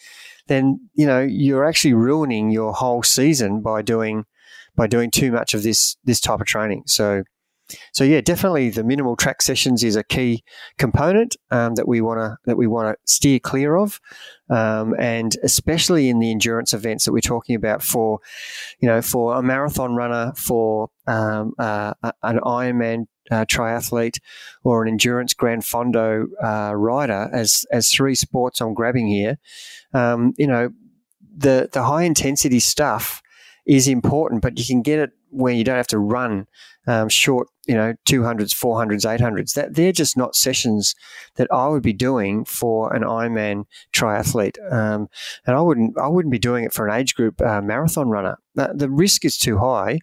[0.47, 4.27] then you know you're actually ruining your whole season by doing
[4.77, 6.83] by doing too much of this this type of training.
[6.87, 7.25] So
[7.92, 10.44] so yeah, definitely the minimal track sessions is a key
[10.79, 14.00] component um, that we want to that we want to steer clear of,
[14.50, 18.20] um, and especially in the endurance events that we're talking about for,
[18.81, 24.18] you know, for a marathon runner, for um, uh, an Ironman uh, triathlete,
[24.62, 29.38] or an endurance Gran Fondo uh, rider, as as three sports I'm grabbing here.
[29.92, 30.70] Um, you know,
[31.37, 33.22] the the high intensity stuff
[33.66, 36.46] is important, but you can get it where you don't have to run
[36.87, 39.55] um, short you know, 200s, 400s, 800s.
[39.55, 40.94] That they're just not sessions
[41.37, 44.57] that I would be doing for an Ironman triathlete.
[44.72, 45.09] Um,
[45.46, 48.38] and I wouldn't, I wouldn't be doing it for an age group uh, marathon runner.
[48.55, 49.98] The, the, risk is too high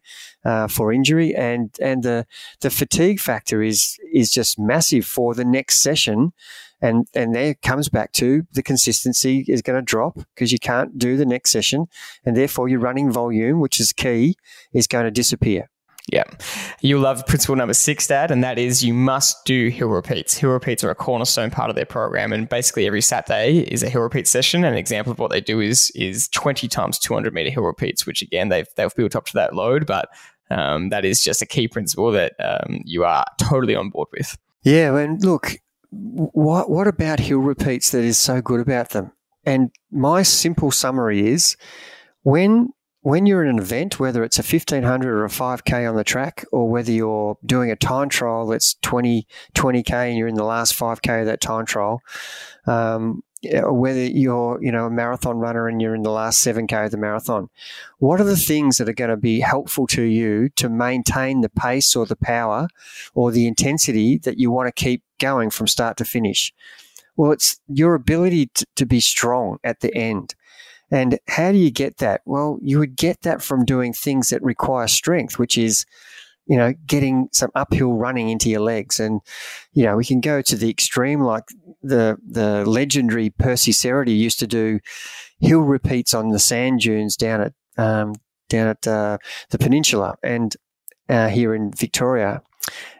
[0.45, 2.27] uh, for injury, and and the
[2.61, 6.33] the fatigue factor is is just massive for the next session.
[6.81, 10.99] And, and there comes back to the consistency is going to drop because you can't
[10.99, 11.87] do the next session.
[12.25, 14.35] And therefore, your running volume, which is key,
[14.73, 15.69] is going to disappear.
[16.11, 16.23] Yeah.
[16.81, 20.37] You'll love principle number six, Dad, and that is you must do hill repeats.
[20.37, 23.89] Hill repeats are a cornerstone part of their program, and basically every Saturday is a
[23.89, 24.65] hill repeat session.
[24.65, 28.21] An example of what they do is is 20 times 200 meter hill repeats, which
[28.21, 30.09] again, they've, they've built up to that load, but
[30.49, 34.37] um, that is just a key principle that um, you are totally on board with.
[34.63, 35.55] Yeah, and look,
[35.89, 39.13] what, what about hill repeats that is so good about them?
[39.45, 41.55] And my simple summary is
[42.23, 42.69] when
[43.03, 46.45] when you're in an event, whether it's a 1500 or a 5K on the track,
[46.53, 50.73] or whether you're doing a time trial that's 20, 20K and you're in the last
[50.73, 52.01] 5K of that time trial,
[52.65, 56.91] um, whether you're, you know, a marathon runner and you're in the last 7K of
[56.91, 57.49] the marathon,
[57.99, 61.49] what are the things that are going to be helpful to you to maintain the
[61.49, 62.69] pace or the power
[63.13, 66.53] or the intensity that you want to keep going from start to finish?
[67.17, 70.35] Well, it's your ability to, to be strong at the end.
[70.93, 72.21] And how do you get that?
[72.23, 75.87] Well, you would get that from doing things that require strength, which is,
[76.45, 78.99] you know, getting some uphill running into your legs.
[78.99, 79.21] And,
[79.71, 81.45] you know, we can go to the extreme, like
[81.81, 84.79] the, the legendary Percy Cerutty used to do
[85.39, 88.13] hill repeats on the sand dunes down at, um,
[88.47, 89.17] down at uh,
[89.49, 90.55] the peninsula and
[91.09, 92.43] uh, here in Victoria.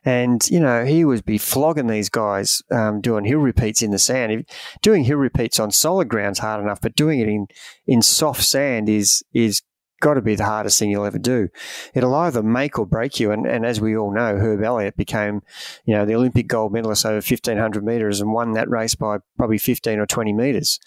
[0.06, 4.00] And, you know, he would be flogging these guys um, doing hill repeats in the
[4.00, 4.46] sand.
[4.82, 7.48] Doing hill repeats on solid ground's hard enough, but doing it in,
[7.88, 9.62] in soft sand is, is
[10.02, 11.48] got to be the hardest thing you'll ever do.
[11.94, 13.32] It'll either make or break you.
[13.32, 15.42] And, and as we all know, Herb Elliott became,
[15.86, 19.58] you know, the Olympic gold medalist over 1500 meters and won that race by probably
[19.58, 20.80] 15 or 20 meters.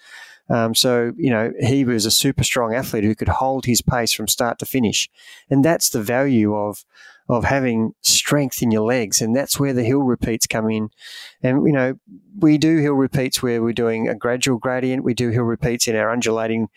[0.49, 4.13] Um, so, you know, he was a super strong athlete who could hold his pace
[4.13, 5.09] from start to finish.
[5.49, 6.85] And that's the value of,
[7.29, 9.21] of having strength in your legs.
[9.21, 10.89] And that's where the hill repeats come in.
[11.43, 11.99] And, you know,
[12.39, 15.03] we do hill repeats where we're doing a gradual gradient.
[15.03, 16.69] We do hill repeats in our undulating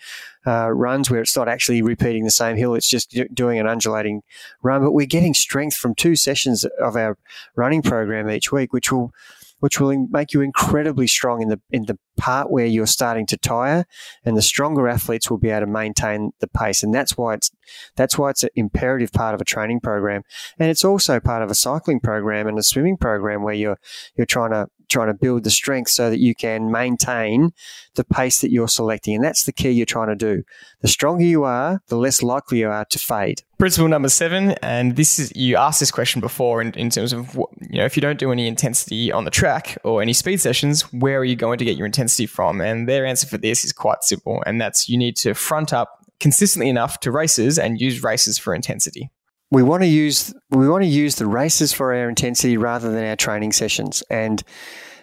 [0.46, 2.74] uh, runs where it's not actually repeating the same hill.
[2.74, 4.22] It's just doing an undulating
[4.62, 4.82] run.
[4.82, 7.16] But we're getting strength from two sessions of our
[7.54, 9.12] running program each week, which will
[9.60, 13.36] which will make you incredibly strong in the in the part where you're starting to
[13.36, 13.86] tire,
[14.24, 17.50] and the stronger athletes will be able to maintain the pace, and that's why it's
[17.96, 20.22] that's why it's an imperative part of a training program,
[20.58, 23.78] and it's also part of a cycling program and a swimming program where you're
[24.16, 27.52] you're trying to trying to build the strength so that you can maintain
[27.94, 29.14] the pace that you're selecting.
[29.14, 30.42] And that's the key you're trying to do.
[30.80, 33.42] The stronger you are, the less likely you are to fade.
[33.58, 37.36] Principle number seven, and this is you asked this question before in, in terms of
[37.36, 40.40] what, you know if you don't do any intensity on the track or any speed
[40.40, 42.60] sessions, where are you going to get your intensity from?
[42.60, 45.90] And their answer for this is quite simple, and that's you need to front up
[46.20, 49.10] consistently enough to races and use races for intensity
[49.50, 53.04] we want to use we want to use the races for our intensity rather than
[53.04, 54.02] our training sessions.
[54.10, 54.42] And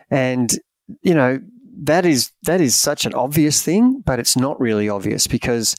[0.09, 0.51] and
[1.01, 1.39] you know
[1.83, 5.75] that is that is such an obvious thing but it's not really obvious because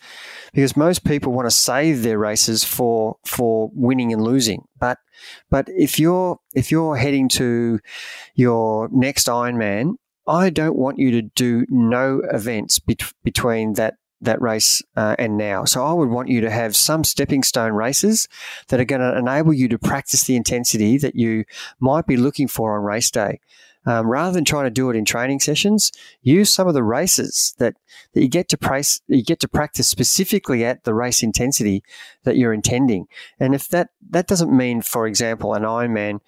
[0.53, 4.65] because most people want to save their races for for winning and losing.
[4.79, 4.99] But
[5.51, 7.81] but if you're if you're heading to
[8.35, 9.95] your next Ironman
[10.27, 15.65] I don't want you to do no events between that that race uh, and now.
[15.65, 18.29] So I would want you to have some stepping stone races
[18.69, 21.45] that are going to enable you to practice the intensity that you
[21.81, 23.41] might be looking for on race day.
[23.87, 27.55] Um, rather than trying to do it in training sessions, use some of the races
[27.59, 27.75] that,
[28.13, 31.83] that you get to price, you get to practice specifically at the race intensity
[32.25, 33.07] that you're intending.
[33.41, 36.21] And if that that doesn't mean, for example, an Ironman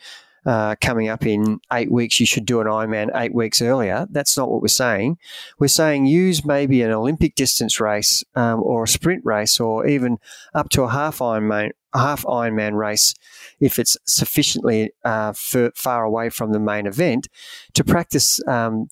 [0.46, 4.06] uh, coming up in eight weeks, you should do an Ironman eight weeks earlier.
[4.10, 5.18] That's not what we're saying.
[5.58, 10.18] We're saying use maybe an Olympic distance race um, or a sprint race or even
[10.54, 13.14] up to a half Ironman, half Ironman race
[13.60, 17.28] if it's sufficiently uh, far away from the main event
[17.74, 18.40] to practice.
[18.46, 18.88] Um,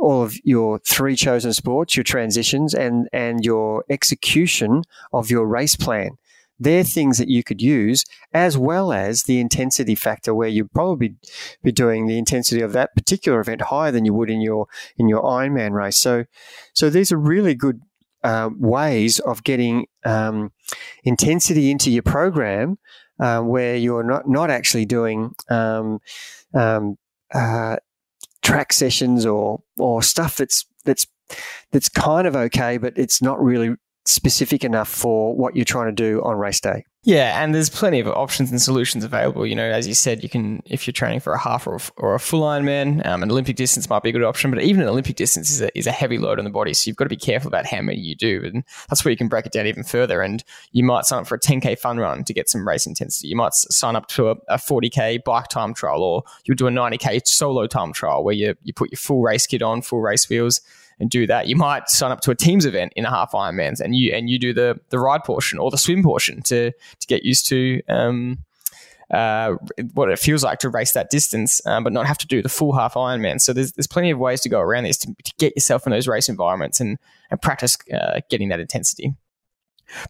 [0.00, 4.82] all of your three chosen sports, your transitions, and and your execution
[5.12, 6.16] of your race plan.
[6.60, 11.16] They're things that you could use as well as the intensity factor where you'd probably
[11.62, 15.08] be doing the intensity of that particular event higher than you would in your in
[15.08, 15.96] your Ironman race.
[15.96, 16.26] So
[16.74, 17.80] so these are really good
[18.22, 20.52] uh, ways of getting um,
[21.04, 22.78] intensity into your program
[23.18, 25.98] uh, where you're not not actually doing um,
[26.54, 26.96] um,
[27.32, 27.76] uh,
[28.42, 31.06] track sessions or or stuff that's that's
[31.70, 33.76] that's kind of okay, but it's not really
[34.10, 36.84] specific enough for what you're trying to do on race day.
[37.02, 39.46] Yeah, and there's plenty of options and solutions available.
[39.46, 41.80] You know, as you said, you can if you're training for a half or a,
[41.96, 44.50] or a full Ironman, um, an Olympic distance might be a good option.
[44.50, 46.88] But even an Olympic distance is a, is a heavy load on the body, so
[46.88, 49.28] you've got to be careful about how many you do, and that's where you can
[49.28, 50.20] break it down even further.
[50.20, 53.28] And you might sign up for a 10k fun run to get some race intensity.
[53.28, 56.70] You might sign up to a, a 40k bike time trial, or you'll do a
[56.70, 60.28] 90k solo time trial where you you put your full race kit on, full race
[60.28, 60.60] wheels
[61.00, 61.48] and do that.
[61.48, 64.28] You might sign up to a teams event in a half Ironmans and you and
[64.30, 67.82] you do the the ride portion or the swim portion to to get used to
[67.88, 68.44] um,
[69.10, 69.54] uh,
[69.94, 72.48] what it feels like to race that distance, um, but not have to do the
[72.48, 73.40] full half Ironman.
[73.40, 75.90] So there's there's plenty of ways to go around this to, to get yourself in
[75.90, 76.98] those race environments and
[77.30, 79.14] and practice uh, getting that intensity.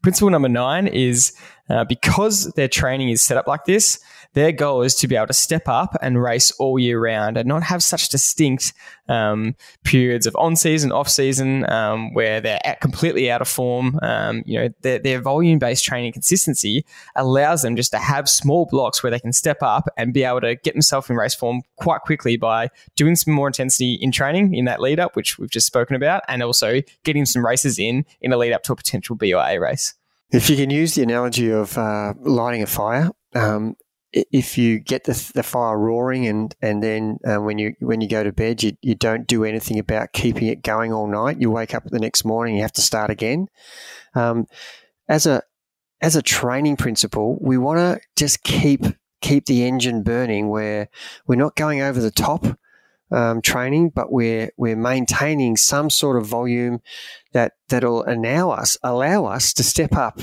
[0.02, 1.32] Principle number nine is
[1.70, 3.98] uh, because their training is set up like this,
[4.34, 7.48] their goal is to be able to step up and race all year round and
[7.48, 8.72] not have such distinct
[9.08, 13.98] um, periods of on season, off season, um, where they're completely out of form.
[14.02, 16.84] Um, you know, their, their volume based training consistency
[17.16, 20.40] allows them just to have small blocks where they can step up and be able
[20.42, 24.54] to get themselves in race form quite quickly by doing some more intensity in training
[24.54, 28.04] in that lead up, which we've just spoken about, and also getting some races in
[28.20, 29.94] in a lead up to a potential B or A race.
[30.32, 33.74] If you can use the analogy of uh, lighting a fire, um,
[34.12, 38.08] if you get the, the fire roaring and and then uh, when you when you
[38.08, 41.40] go to bed you, you don't do anything about keeping it going all night.
[41.40, 43.48] You wake up the next morning you have to start again.
[44.14, 44.46] Um,
[45.08, 45.42] as a
[46.00, 48.84] as a training principle we want to just keep
[49.20, 50.88] keep the engine burning where
[51.26, 52.46] we're not going over the top
[53.12, 56.80] um, training but we're we're maintaining some sort of volume
[57.32, 60.20] that that'll allow us allow us to step up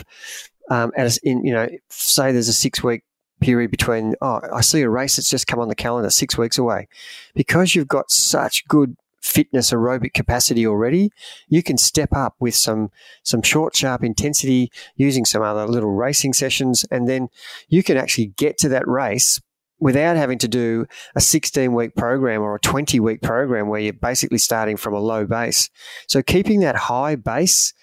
[0.72, 3.04] um, as in you know say there's a six week
[3.40, 6.58] period between, oh, I see a race that's just come on the calendar six weeks
[6.58, 6.88] away.
[7.36, 11.12] Because you've got such good fitness aerobic capacity already,
[11.48, 12.90] you can step up with some
[13.24, 17.28] some short, sharp intensity using some other little racing sessions, and then
[17.68, 19.42] you can actually get to that race
[19.80, 20.86] without having to do
[21.16, 25.00] a 16 week program or a 20 week program where you're basically starting from a
[25.00, 25.70] low base.
[26.08, 27.74] So keeping that high base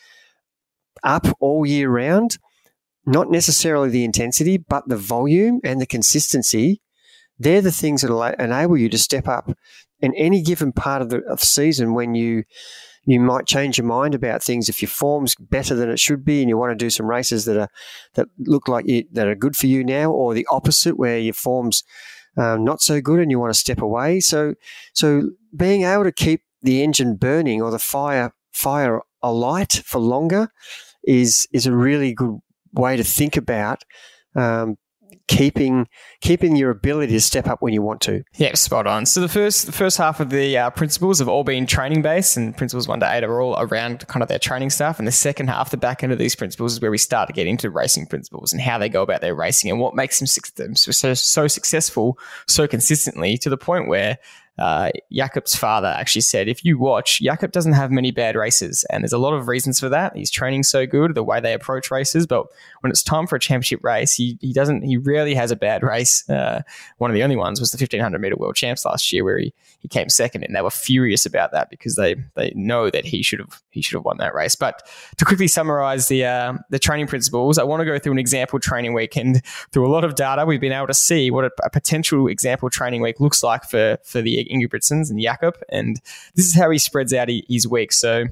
[1.05, 2.39] up all year round
[3.07, 6.81] not necessarily the intensity, but the volume and the consistency.
[7.39, 9.51] They're the things that enable you to step up
[10.01, 12.45] in any given part of the of season when you
[13.07, 16.41] you might change your mind about things if your form's better than it should be
[16.41, 17.69] and you want to do some races that are
[18.15, 21.35] that look like you, that are good for you now or the opposite where your
[21.35, 21.83] form's
[22.37, 24.55] um, not so good and you want to step away so
[24.93, 30.49] so being able to keep the engine burning or the fire fire alight for longer
[31.05, 32.39] is is a really good
[32.75, 33.83] way to think about
[34.37, 34.77] um,
[35.29, 35.87] keeping
[36.21, 38.23] keeping your ability to step up when you want to.
[38.37, 39.07] Yeah, spot on.
[39.07, 42.37] So the first the first half of the uh, principles have all been training based,
[42.37, 44.99] and principles one to eight are all around kind of their training stuff.
[44.99, 47.33] And the second half, the back end of these principles, is where we start to
[47.33, 50.29] get into racing principles and how they go about their racing and what makes them,
[50.57, 54.19] them so, so successful so consistently to the point where
[54.57, 58.85] uh, Jakob's father actually said, if you watch, Jakob doesn't have many bad races.
[58.89, 60.17] And there's a lot of reasons for that.
[60.17, 62.27] He's training so good, the way they approach races.
[62.27, 62.47] But
[62.81, 65.83] when it's time for a championship race, he, he doesn't, he rarely has a bad
[65.83, 66.29] race.
[66.31, 66.63] Uh,
[66.99, 69.53] one of the only ones was the 1500 meter world champs last year where he,
[69.81, 73.23] he came second and they were furious about that because they, they know that he
[73.23, 74.55] should have, he should have won that race.
[74.55, 74.87] But
[75.17, 78.61] to quickly summarize the, uh, the training principles, I want to go through an example
[78.61, 81.51] training week and through a lot of data, we've been able to see what a,
[81.65, 85.57] a potential example training week looks like for, for the Ingebrigtsens and Jakob.
[85.69, 86.01] And
[86.35, 87.93] this is how he spreads out his week.
[87.93, 88.27] So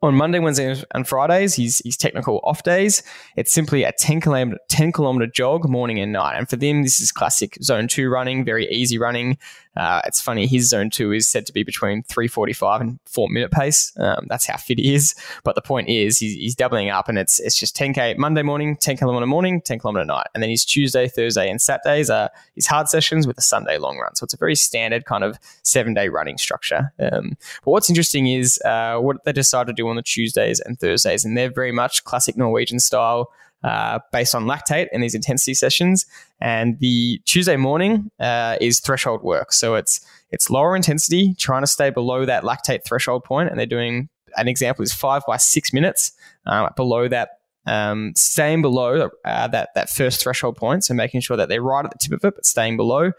[0.00, 3.02] on Monday, Wednesday, and Fridays, he's, he's technical off days.
[3.36, 6.36] It's simply a 10 kilometer, 10 kilometer jog morning and night.
[6.36, 9.38] And for them, this is classic zone two running, very easy running.
[9.76, 13.50] Uh, it's funny, his zone two is said to be between 345 and four minute
[13.50, 13.92] pace.
[13.96, 15.14] Um, that's how fit he is.
[15.44, 18.76] But the point is, he's, he's, doubling up and it's it's just 10K Monday morning,
[18.76, 20.26] 10 kilometer morning, 10 kilometer night.
[20.34, 23.98] And then his Tuesday, Thursday, and Saturdays are his hard sessions with a Sunday long
[23.98, 24.16] run.
[24.16, 26.92] So it's a very standard kind of seven day running structure.
[26.98, 30.80] Um, but what's interesting is uh, what they decide to do on the Tuesdays and
[30.80, 31.24] Thursdays.
[31.24, 33.30] And they're very much classic Norwegian style
[33.64, 36.06] uh, based on lactate in these intensity sessions.
[36.40, 39.52] And the Tuesday morning uh, is threshold work.
[39.52, 40.00] So it's
[40.30, 44.46] it's lower intensity, trying to stay below that lactate threshold point, and they're doing an
[44.48, 46.12] example is five by six minutes
[46.46, 47.30] uh, below that.
[47.66, 51.84] Um, staying below uh, that that first threshold point, so making sure that they're right
[51.84, 53.12] at the tip of it, but staying below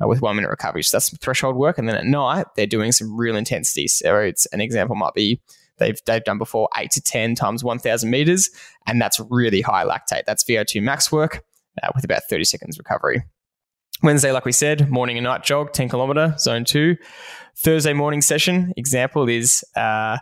[0.00, 0.84] uh, with one minute recovery.
[0.84, 3.88] So that's threshold work, and then at night they're doing some real intensity.
[3.88, 5.40] So it's an example might be
[5.78, 8.50] they've they've done before eight to ten times one thousand meters,
[8.86, 10.24] and that's really high lactate.
[10.26, 11.44] That's VO2 max work
[11.82, 13.22] uh, with about thirty seconds recovery.
[14.02, 16.96] Wednesday, like we said, morning and night jog, ten kilometer, zone two.
[17.56, 19.64] Thursday morning session example is.
[19.74, 20.18] Uh,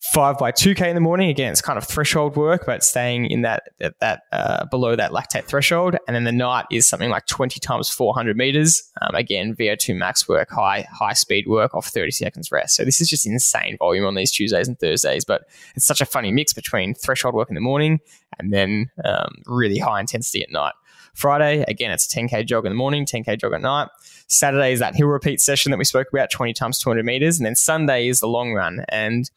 [0.00, 1.28] five by 2k in the morning.
[1.28, 5.44] Again it's kind of threshold work but staying in that that, uh, below that lactate
[5.44, 5.96] threshold.
[6.06, 8.90] And then the night is something like 20 times 400 meters.
[9.02, 12.76] Um, again vo2 max work high high speed work off 30 seconds rest.
[12.76, 15.42] So this is just insane volume on these tuesdays and thursdays but
[15.74, 18.00] it's such a funny mix between threshold work in the morning
[18.38, 20.72] and then um, really high intensity at night.
[21.12, 23.88] Friday again it's a 10k jog in the morning 10k jog at night.
[24.28, 27.38] Saturday is that hill repeat session that we spoke about 20 times 200 meters.
[27.38, 28.86] And then sunday is the long run.
[28.88, 29.30] And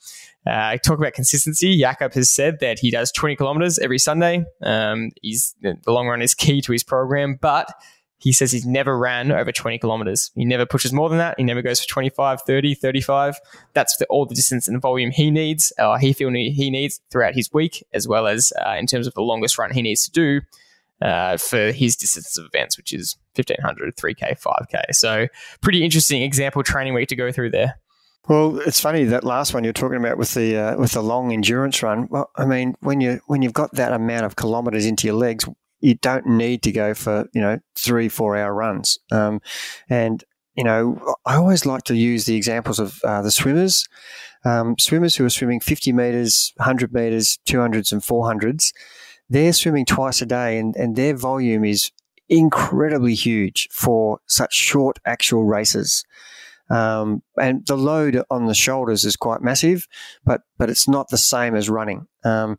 [0.46, 1.78] uh, talk about consistency.
[1.78, 4.46] Jakob has said that he does 20 kilometers every Sunday.
[4.62, 7.74] Um, he's the long run is key to his program, but
[8.24, 10.32] he says he's never ran over 20 kilometers.
[10.34, 11.36] He never pushes more than that.
[11.38, 13.36] He never goes for 25, 30, 35.
[13.74, 17.36] That's the, all the distance and volume he needs, or he feel he needs throughout
[17.36, 20.12] his week, as well as uh, in terms of the longest run he needs to
[20.12, 20.42] do
[21.02, 24.82] uh, for his distance of events, which is 1500, 3K, 5K.
[24.92, 25.28] So
[25.60, 27.78] pretty interesting example training week to go through there.
[28.28, 31.34] Well, it's funny that last one you're talking about with the uh, with the long
[31.34, 32.08] endurance run.
[32.10, 35.46] Well, I mean, when you when you've got that amount of kilometres into your legs,
[35.82, 38.98] you don't need to go for you know three four hour runs.
[39.12, 39.42] Um,
[39.90, 40.24] and
[40.56, 43.88] you know, I always like to use the examples of uh, the swimmers,
[44.46, 48.72] um, swimmers who are swimming 50 meters, 100 meters, 200s, and 400s.
[49.30, 51.92] They're swimming twice a day, and, and their volume is
[52.30, 56.06] incredibly huge for such short actual races.
[56.70, 59.88] Um, and the load on the shoulders is quite massive,
[60.26, 62.08] but but it's not the same as running.
[62.24, 62.58] Um,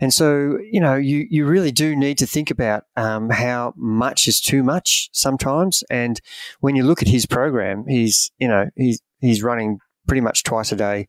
[0.00, 4.26] and so you know you you really do need to think about um, how much
[4.26, 5.84] is too much sometimes.
[5.90, 6.20] And
[6.60, 10.72] when you look at his program, he's you know he's he's running pretty much twice
[10.72, 11.06] a day,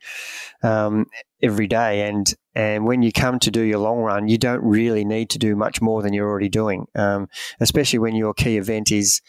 [0.62, 1.06] um,
[1.42, 2.08] every day.
[2.08, 5.40] And and when you come to do your long run, you don't really need to
[5.40, 7.28] do much more than you're already doing, um,
[7.60, 9.22] especially when your key event is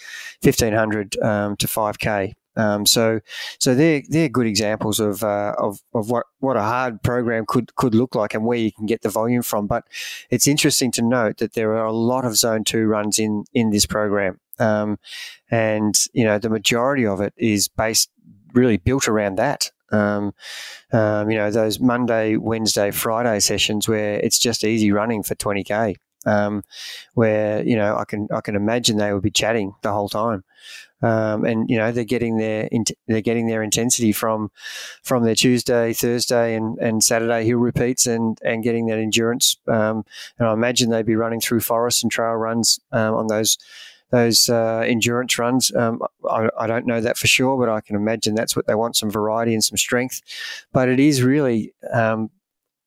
[0.43, 2.35] fifteen hundred um, to five k.
[2.57, 3.21] Um, so,
[3.59, 7.75] so they're they're good examples of uh, of of what, what a hard program could
[7.77, 9.67] could look like and where you can get the volume from.
[9.67, 9.85] But
[10.31, 13.71] it's interesting to note that there are a lot of zone two runs in in
[13.71, 14.99] this program, um,
[15.51, 18.11] and you know the majority of it is based
[18.53, 19.71] really built around that.
[19.91, 20.35] Um,
[20.93, 25.65] um, you know those Monday, Wednesday, Friday sessions where it's just easy running for twenty
[25.65, 25.97] k.
[26.27, 26.65] Um,
[27.15, 30.45] where you know I can I can imagine they would be chatting the whole time
[31.05, 32.69] um, and you know they're getting their
[33.07, 34.51] they're getting their intensity from
[35.03, 39.59] from their Tuesday, Thursday, and, and Saturday hill repeats, and and getting that endurance.
[39.69, 40.05] Um,
[40.39, 43.59] and I imagine they'd be running through forests and trail runs um, on those
[44.11, 45.75] those uh, endurance runs.
[45.75, 46.01] Um,
[46.31, 48.97] I, I, don't know that for sure, but I can imagine that's what they want:
[48.97, 50.23] some variety and some strength.
[50.73, 52.31] But it is really um,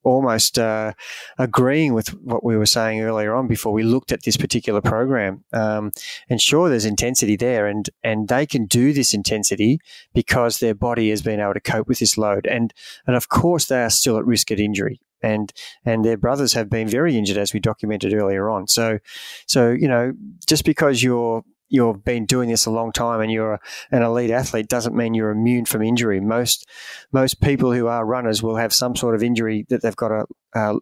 [0.04, 0.94] almost uh,
[1.38, 5.44] agreeing with what we were saying earlier on before we looked at this particular program.
[5.54, 5.92] Um,
[6.30, 9.80] and sure, there's intensity there, and and they can do this intensity
[10.14, 12.74] because their body has been able to cope with this load, and
[13.06, 15.00] and of course they are still at risk of injury.
[15.22, 15.52] And
[15.84, 18.68] and their brothers have been very injured, as we documented earlier on.
[18.68, 19.00] So,
[19.48, 20.14] so you know,
[20.48, 23.60] just because you're you've been doing this a long time and you're
[23.92, 26.20] an elite athlete doesn't mean you're immune from injury.
[26.20, 26.68] Most
[27.12, 30.26] most people who are runners will have some sort of injury that they've got to
[30.56, 30.76] uh,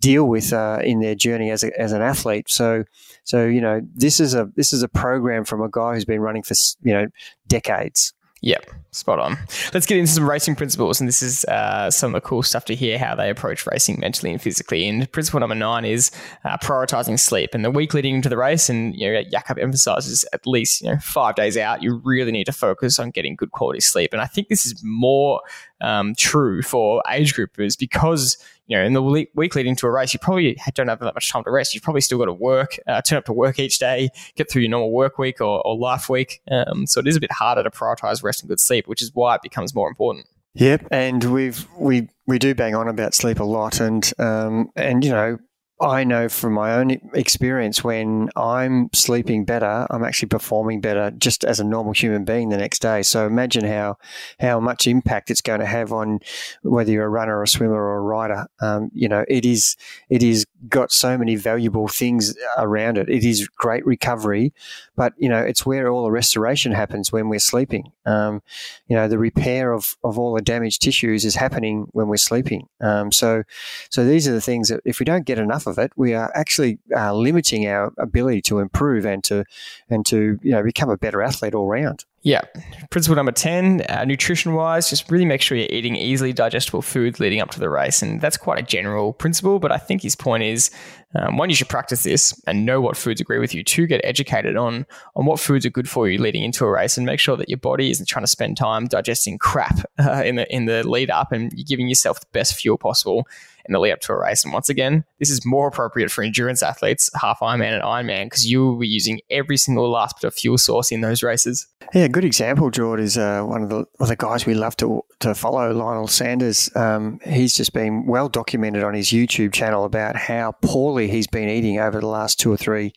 [0.00, 2.50] deal with uh, in their journey as, a, as an athlete.
[2.50, 2.84] So
[3.24, 6.20] so you know this is a this is a program from a guy who's been
[6.20, 7.06] running for you know
[7.46, 8.14] decades.
[8.44, 9.38] Yep, spot on.
[9.72, 12.64] Let's get into some racing principles, and this is uh, some of the cool stuff
[12.64, 14.88] to hear how they approach racing mentally and physically.
[14.88, 16.10] And principle number nine is
[16.44, 17.50] uh, prioritizing sleep.
[17.54, 20.90] And the week leading into the race, and you know, Jakob emphasizes at least you
[20.90, 24.12] know five days out, you really need to focus on getting good quality sleep.
[24.12, 25.40] And I think this is more
[25.80, 30.14] um, true for age groupers because you know, in the week leading to a race,
[30.14, 31.74] you probably don't have that much time to rest.
[31.74, 34.62] You've probably still got to work, uh, turn up to work each day, get through
[34.62, 36.40] your normal work week or, or life week.
[36.50, 39.10] Um, so it is a bit harder to prioritize rest and good sleep, which is
[39.14, 40.26] why it becomes more important.
[40.54, 45.02] Yep, and we've we we do bang on about sleep a lot, and um, and
[45.02, 45.38] you know
[45.82, 51.44] I know from my own experience when I'm sleeping better, I'm actually performing better just
[51.44, 53.02] as a normal human being the next day.
[53.02, 53.98] So imagine how
[54.38, 56.20] how much impact it's going to have on
[56.62, 58.46] whether you're a runner or a swimmer or a rider.
[58.60, 59.76] Um, you know, it is
[60.08, 63.08] it is got so many valuable things around it.
[63.08, 64.54] It is great recovery,
[64.94, 67.90] but you know, it's where all the restoration happens when we're sleeping.
[68.06, 68.40] Um,
[68.86, 72.68] you know, the repair of, of all the damaged tissues is happening when we're sleeping.
[72.80, 73.42] Um, so
[73.90, 76.14] so these are the things that if we don't get enough of of it, we
[76.14, 79.44] are actually uh, limiting our ability to improve and to
[79.90, 82.04] and to you know become a better athlete all round.
[82.24, 82.42] Yeah.
[82.90, 87.18] Principle number 10, uh, nutrition wise, just really make sure you're eating easily digestible food
[87.18, 88.00] leading up to the race.
[88.00, 90.70] And that's quite a general principle, but I think his point is
[91.16, 93.64] um, one, you should practice this and know what foods agree with you.
[93.64, 96.96] Two, get educated on, on what foods are good for you leading into a race
[96.96, 100.36] and make sure that your body isn't trying to spend time digesting crap uh, in,
[100.36, 103.26] the, in the lead up and you're giving yourself the best fuel possible
[103.66, 104.44] in the lead up to a race.
[104.44, 108.46] And once again, this is more appropriate for endurance athletes, half Ironman and Ironman, because
[108.46, 111.66] you will be using every single last bit of fuel source in those races.
[111.94, 114.76] Yeah, a good example, George, is uh, one of the, of the guys we love
[114.78, 116.70] to to follow, Lionel Sanders.
[116.74, 121.48] Um, he's just been well documented on his YouTube channel about how poorly he's been
[121.48, 122.92] eating over the last two or three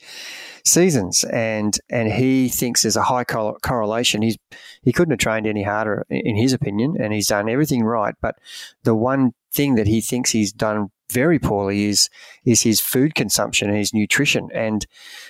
[0.63, 4.21] seasons, and and he thinks there's a high correlation.
[4.21, 4.37] He's
[4.85, 8.15] he couldn't have trained any harder, in his opinion, and he's done everything right.
[8.21, 8.37] But
[8.83, 12.09] the one thing that he thinks he's done very poorly is
[12.45, 14.85] is his food consumption and his nutrition, and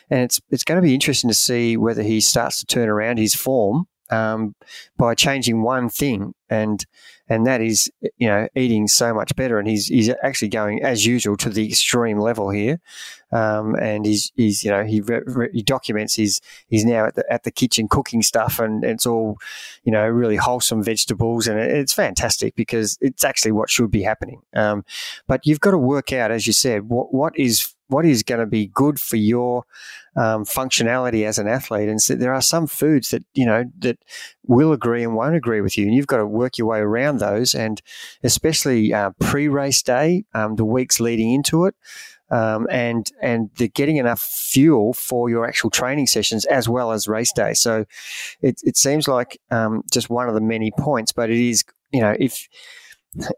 [0.10, 3.18] and it's it's going to be interesting to see whether he starts to turn around
[3.18, 4.56] his form um,
[4.98, 6.86] by changing one thing, and
[7.28, 9.58] and that is you know eating so much better.
[9.58, 12.80] And he's he's actually going as usual to the extreme level here,
[13.36, 15.04] um, and he's he's you know he
[15.52, 19.38] he documents he's he's now at the at the kitchen cooking stuff, and it's all
[19.84, 24.42] you know really wholesome vegetables, and it's fantastic because it's actually what should be happening.
[24.56, 24.86] Um,
[25.28, 28.40] but you've got to work out, as you said, what what is what is going
[28.40, 29.66] to be good for your
[30.16, 31.90] um, functionality as an athlete.
[31.90, 33.98] And so there are some foods that you know that
[34.48, 37.20] will agree and won't agree with you, and you've got to work your way around
[37.20, 37.54] those.
[37.54, 37.82] And
[38.24, 41.76] especially uh, pre-race day, um, the weeks leading into it.
[42.36, 47.08] Um, and and the getting enough fuel for your actual training sessions as well as
[47.08, 47.54] race day.
[47.54, 47.86] So
[48.42, 52.02] it, it seems like um, just one of the many points, but it is you
[52.02, 52.50] know if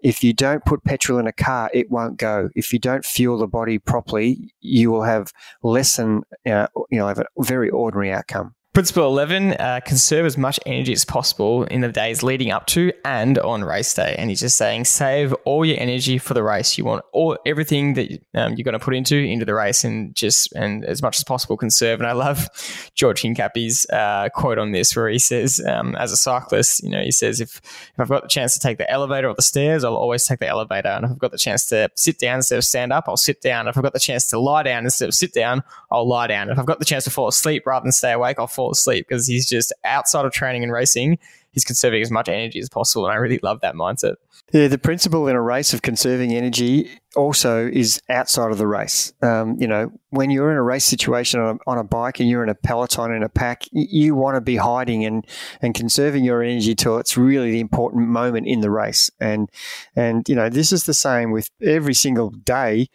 [0.02, 2.50] if you don't put petrol in a car, it won't go.
[2.56, 5.32] If you don't fuel the body properly, you will have
[5.62, 8.56] less than, uh, you know, have a very ordinary outcome.
[8.78, 12.94] Principle 11 uh, conserve as much energy as possible in the days leading up to
[13.04, 14.16] and on race day.
[14.20, 16.78] And he's just saying save all your energy for the race.
[16.78, 20.14] You want all everything that um, you're going to put into into the race and
[20.14, 22.00] just and as much as possible conserve.
[22.00, 22.48] And I love
[22.94, 27.02] George Hincapie's uh, quote on this where he says, um, as a cyclist, you know,
[27.02, 29.84] he says, if, if I've got the chance to take the elevator or the stairs,
[29.84, 30.90] I'll always take the elevator.
[30.90, 33.42] And if I've got the chance to sit down instead of stand up, I'll sit
[33.42, 33.68] down.
[33.68, 36.52] If I've got the chance to lie down instead of sit down, I'll lie down.
[36.52, 38.72] If I've got the chance to fall asleep rather than stay awake, I'll fall fall
[38.72, 41.18] asleep because he's just outside of training and racing.
[41.52, 44.16] He's conserving as much energy as possible, and I really love that mindset.
[44.54, 49.12] Yeah, the principle in a race of conserving energy also is outside of the race.
[49.24, 52.30] Um, you know, when you're in a race situation on a, on a, bike and
[52.30, 55.26] you're in a peloton in a pack, you want to be hiding and,
[55.62, 59.10] and conserving your energy till it's really the important moment in the race.
[59.20, 59.50] And
[59.96, 62.88] and you know, this is the same with every single day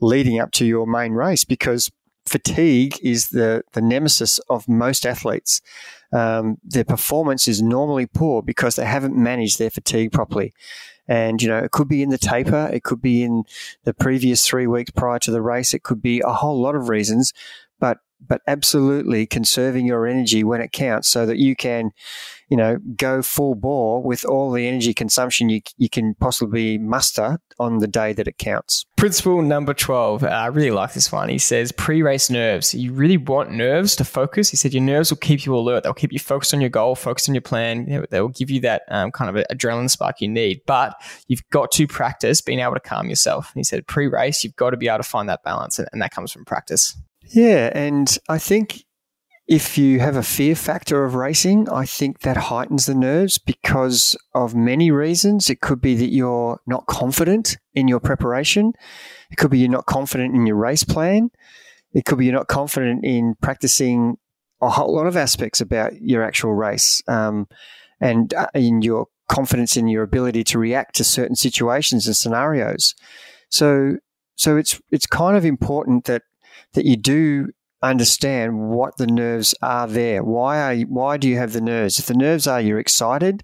[0.00, 1.90] leading up to your main race because
[2.30, 5.60] fatigue is the, the nemesis of most athletes.
[6.12, 10.52] Um, their performance is normally poor because they haven't managed their fatigue properly.
[11.08, 13.42] And, you know, it could be in the taper, it could be in
[13.82, 16.88] the previous three weeks prior to the race, it could be a whole lot of
[16.88, 17.32] reasons,
[17.80, 21.90] but but absolutely conserving your energy when it counts so that you can,
[22.48, 27.38] you know, go full bore with all the energy consumption you, you can possibly muster
[27.58, 28.86] on the day that it counts.
[28.96, 30.24] Principle number 12.
[30.24, 31.28] Uh, I really like this one.
[31.28, 32.74] He says pre race nerves.
[32.74, 34.50] You really want nerves to focus.
[34.50, 35.82] He said your nerves will keep you alert.
[35.82, 38.06] They'll keep you focused on your goal, focused on your plan.
[38.10, 40.62] They'll give you that um, kind of adrenaline spark you need.
[40.66, 40.94] But
[41.28, 43.52] you've got to practice being able to calm yourself.
[43.54, 45.78] He said pre race, you've got to be able to find that balance.
[45.78, 46.96] And, and that comes from practice.
[47.32, 48.84] Yeah, and I think
[49.46, 54.16] if you have a fear factor of racing, I think that heightens the nerves because
[54.34, 55.48] of many reasons.
[55.48, 58.72] It could be that you're not confident in your preparation.
[59.30, 61.30] It could be you're not confident in your race plan.
[61.92, 64.18] It could be you're not confident in practicing
[64.60, 67.48] a whole lot of aspects about your actual race um,
[68.00, 72.94] and uh, in your confidence in your ability to react to certain situations and scenarios.
[73.48, 73.98] So,
[74.36, 76.22] so it's it's kind of important that
[76.74, 77.50] that you do
[77.82, 80.22] understand what the nerves are there.
[80.22, 81.98] Why are you, why do you have the nerves?
[81.98, 83.42] If the nerves are you're excited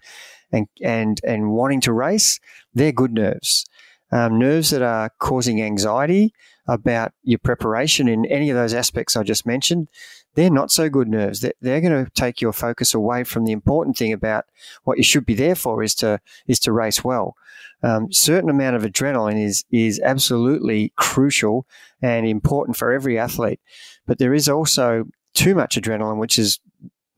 [0.53, 2.39] and and and wanting to race,
[2.75, 3.65] they're good nerves.
[4.13, 6.33] Um, nerves that are causing anxiety
[6.69, 9.89] about your preparation in any of those aspects I just mentioned,
[10.35, 11.41] they're not so good nerves.
[11.41, 14.45] They're, they're going to take your focus away from the important thing about
[14.85, 17.35] what you should be there for is to is to race well.
[17.83, 21.67] Um, certain amount of adrenaline is is absolutely crucial
[22.03, 23.61] and important for every athlete,
[24.07, 25.05] but there is also
[25.35, 26.59] too much adrenaline, which is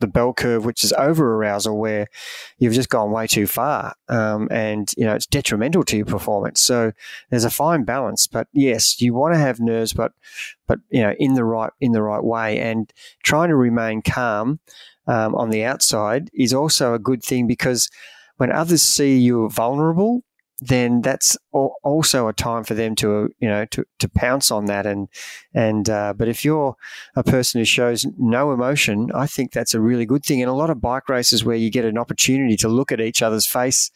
[0.00, 2.06] the bell curve, which is over arousal, where
[2.58, 6.60] you've just gone way too far, um, and you know it's detrimental to your performance.
[6.60, 6.92] So
[7.30, 10.12] there's a fine balance, but yes, you want to have nerves, but
[10.66, 12.92] but you know in the right in the right way, and
[13.22, 14.60] trying to remain calm
[15.06, 17.90] um, on the outside is also a good thing because
[18.36, 20.22] when others see you're vulnerable,
[20.60, 24.86] then that's also a time for them to you know to, to pounce on that.
[24.86, 25.08] And
[25.54, 26.76] and uh, but if you're
[27.14, 30.42] a person who shows no emotion I think that's a really good thing.
[30.42, 33.22] And a lot of bike races where you get an opportunity to look at each
[33.22, 33.90] other's face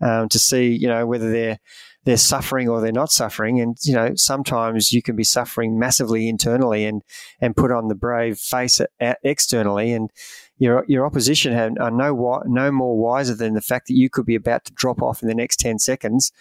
[0.00, 1.58] um, to see you know whether they're
[2.04, 3.60] they're suffering or they're not suffering.
[3.60, 7.02] And you know sometimes you can be suffering massively internally and
[7.40, 8.80] and put on the brave face
[9.22, 9.92] externally.
[9.92, 10.10] And
[10.58, 14.26] your your opposition have, are no no more wiser than the fact that you could
[14.26, 16.32] be about to drop off in the next ten seconds,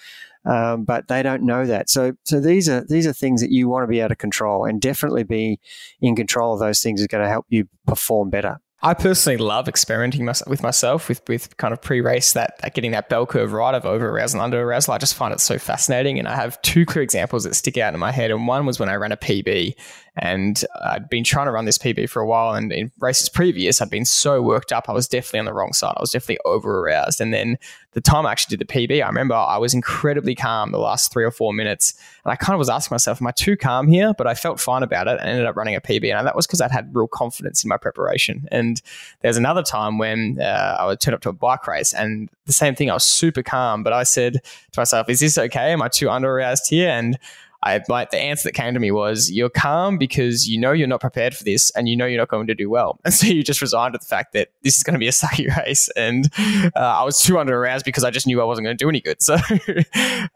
[0.45, 1.89] um, but they don't know that.
[1.89, 4.65] So so these are these are things that you want to be able to control,
[4.65, 5.59] and definitely be
[6.01, 8.59] in control of those things is going to help you perform better.
[8.81, 13.09] I personally love experimenting with myself with, with kind of pre-race that, that getting that
[13.09, 14.93] bell curve right of over arousal and under arousal.
[14.93, 16.19] I just find it so fascinating.
[16.19, 18.29] And I have two clear examples that stick out in my head.
[18.29, 19.73] And one was when I ran a PB
[20.17, 22.53] and I'd been trying to run this PB for a while.
[22.53, 24.87] And in races previous, I'd been so worked up.
[24.87, 25.93] I was definitely on the wrong side.
[25.97, 27.19] I was definitely over aroused.
[27.19, 27.57] And then
[27.91, 31.11] the time I actually did the PB, I remember I was incredibly calm the last
[31.11, 31.95] three or four minutes.
[32.23, 34.13] And I kind of was asking myself, am I too calm here?
[34.13, 36.13] But I felt fine about it and ended up running a PB.
[36.13, 38.47] And that was because I'd had real confidence in my preparation.
[38.51, 38.81] And
[39.21, 42.53] there's another time when uh, I would turn up to a bike race and the
[42.53, 43.83] same thing, I was super calm.
[43.83, 45.71] But I said to myself, is this okay?
[45.71, 46.89] Am I too under aroused here?
[46.89, 47.17] And
[47.65, 50.87] I like the answer that came to me was you're calm because you know you're
[50.87, 52.99] not prepared for this and you know you're not going to do well.
[53.05, 55.11] And so you just resigned to the fact that this is going to be a
[55.11, 55.89] sucky race.
[55.95, 56.29] And
[56.75, 58.89] uh, I was too under aroused because I just knew I wasn't going to do
[58.89, 59.17] any good.
[59.25, 59.35] So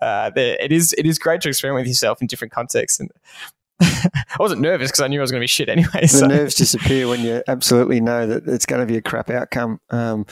[0.01, 2.99] uh, it is it is great to experiment with yourself in different contexts.
[2.99, 3.11] And
[3.79, 6.01] I wasn't nervous because I knew I was going to be shit anyway.
[6.01, 6.27] The so.
[6.27, 9.79] nerves disappear when you absolutely know that it's going to be a crap outcome.
[9.91, 10.25] Um,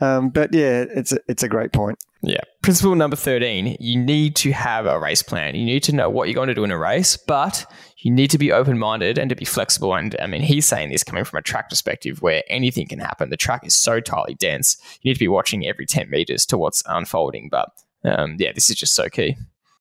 [0.00, 1.98] um, but yeah, it's a, it's a great point.
[2.26, 2.40] Yeah.
[2.60, 5.54] Principle number 13 you need to have a race plan.
[5.54, 7.64] You need to know what you're going to do in a race, but
[7.98, 9.94] you need to be open minded and to be flexible.
[9.94, 13.30] And I mean, he's saying this coming from a track perspective where anything can happen.
[13.30, 14.76] The track is so tightly dense.
[15.00, 17.48] You need to be watching every 10 meters to what's unfolding.
[17.48, 17.70] But
[18.04, 19.36] um, yeah, this is just so key.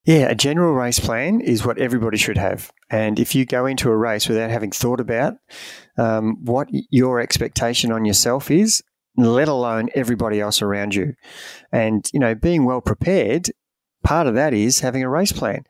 [0.06, 2.72] Yeah, a general race plan is what everybody should have.
[2.92, 5.34] And if you go into a race without having thought about
[5.98, 8.84] um, what your expectation on yourself is
[9.18, 11.16] let alone everybody else around you.
[11.72, 13.50] And, you know, being well prepared,
[14.04, 15.66] part of that is having a race plan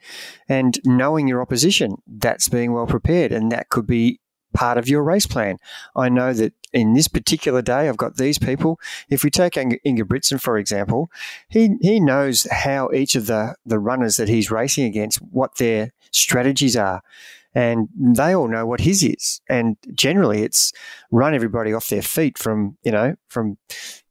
[0.49, 1.95] and knowing your opposition.
[2.07, 3.31] That's being well prepared.
[3.31, 4.19] And that could be
[4.53, 5.57] part of your race plan.
[5.95, 8.79] I know that in this particular day, I've got these people.
[9.09, 11.09] If we take Ingebrigtsen, for example,
[11.47, 15.93] he, he knows how each of the, the runners that he's racing against, what their
[16.11, 17.01] strategies are
[17.55, 19.41] and they all know what his is.
[19.49, 20.73] And generally, it's
[21.09, 23.57] run everybody off their feet from you know from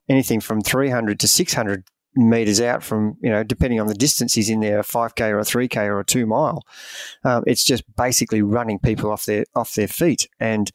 [0.09, 1.84] anything from 300 to 600
[2.16, 5.38] meters out from you know depending on the distance he's in there, a 5k or
[5.38, 6.62] a 3k or a two mile.
[7.24, 10.72] Um, it's just basically running people off their off their feet, and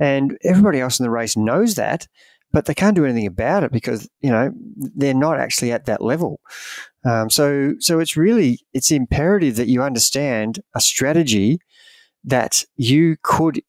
[0.00, 2.08] and everybody else in the race knows that.
[2.52, 6.02] But they can't do anything about it because you know they're not actually at that
[6.02, 6.40] level.
[7.04, 11.60] Um, so, so it's really it's imperative that you understand a strategy
[12.24, 13.62] that you could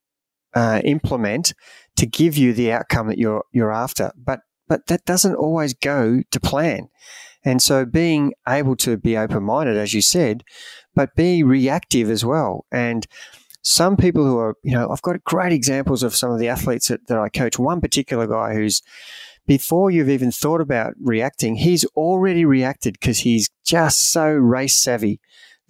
[0.53, 1.53] uh, implement
[1.95, 4.11] to give you the outcome that you're you're after.
[4.17, 6.89] But but that doesn't always go to plan.
[7.43, 10.43] And so being able to be open minded, as you said,
[10.93, 12.65] but be reactive as well.
[12.71, 13.07] And
[13.63, 16.87] some people who are, you know, I've got great examples of some of the athletes
[16.87, 17.57] that, that I coach.
[17.57, 18.81] One particular guy who's
[19.47, 25.19] before you've even thought about reacting, he's already reacted because he's just so race savvy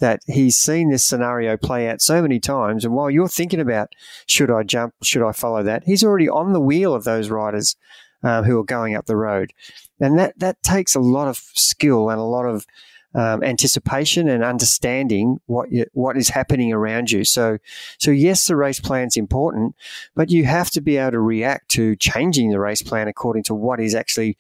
[0.02, 2.84] that he's seen this scenario play out so many times.
[2.84, 3.94] And while you're thinking about
[4.28, 7.78] should I jump, should I follow that, he's already on the wheel of those riders
[8.24, 9.54] um, who are going up the road,
[10.00, 12.66] and that that takes a lot of skill and a lot of
[13.14, 17.26] um, anticipation and understanding what you, what is happening around you.
[17.26, 17.58] So,
[17.98, 19.76] so yes, the race plan is important,
[20.16, 23.56] but you have to be able to react to changing the race plan according to
[23.56, 24.38] what is actually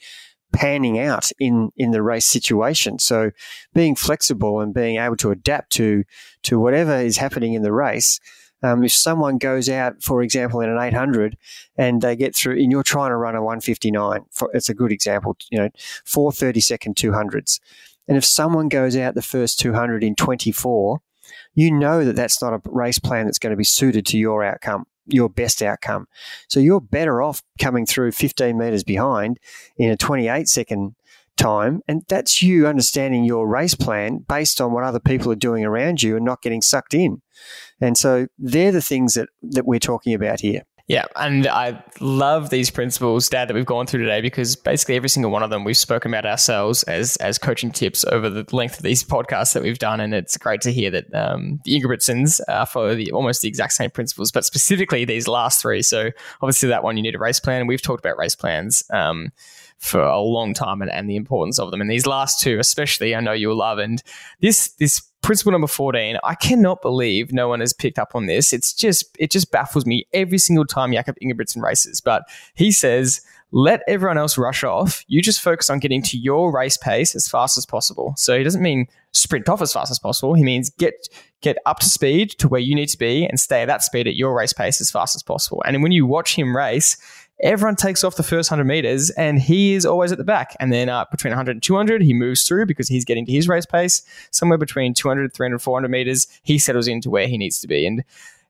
[0.53, 2.99] panning out in in the race situation.
[2.99, 3.31] So
[3.73, 6.03] being flexible and being able to adapt to
[6.43, 8.19] to whatever is happening in the race.
[8.63, 11.35] Um, if someone goes out, for example, in an 800
[11.77, 14.91] and they get through, and you're trying to run a 159, for, it's a good
[14.91, 15.69] example, you know,
[16.05, 17.59] four 30 second 200s.
[18.07, 21.01] And if someone goes out the first 200 in 24,
[21.55, 24.43] you know that that's not a race plan that's going to be suited to your
[24.43, 26.07] outcome your best outcome.
[26.47, 29.39] So you're better off coming through 15 meters behind
[29.77, 30.95] in a 28 second
[31.37, 31.81] time.
[31.87, 36.03] And that's you understanding your race plan based on what other people are doing around
[36.03, 37.21] you and not getting sucked in.
[37.79, 40.63] And so they're the things that, that we're talking about here.
[40.91, 45.07] Yeah, and I love these principles, Dad, that we've gone through today because basically every
[45.07, 48.75] single one of them we've spoken about ourselves as as coaching tips over the length
[48.75, 52.41] of these podcasts that we've done, and it's great to hear that um, the Ingebrigtsens
[52.49, 55.81] uh, follow the almost the exact same principles, but specifically these last three.
[55.81, 56.09] So
[56.41, 57.67] obviously that one you need a race plan.
[57.67, 58.83] We've talked about race plans.
[58.89, 59.31] Um,
[59.81, 61.81] for a long time and, and the importance of them.
[61.81, 63.79] And these last two, especially, I know you'll love.
[63.79, 64.01] And
[64.39, 68.53] this this principle number 14 i cannot believe no one has picked up on this.
[68.53, 72.01] It's just it just baffles me every single time jakob ingebrigtsen races.
[72.01, 72.23] But
[72.55, 73.21] he says
[73.51, 75.03] let everyone else rush off.
[75.07, 78.13] You just focus on getting to your race pace as fast as possible.
[78.15, 80.33] So he doesn't mean sprint off as fast as possible.
[80.33, 80.93] He means get
[81.41, 84.07] get up to speed to where you need to be and stay at that speed
[84.07, 85.61] at your race pace as fast as possible.
[85.65, 86.97] And when you watch him race
[87.43, 90.55] everyone takes off the first 100 meters and he is always at the back.
[90.59, 93.47] And then uh, between 100 and 200, he moves through because he's getting to his
[93.47, 94.03] race pace.
[94.31, 97.85] Somewhere between 200, 300, 400 meters, he settles into where he needs to be.
[97.85, 98.03] And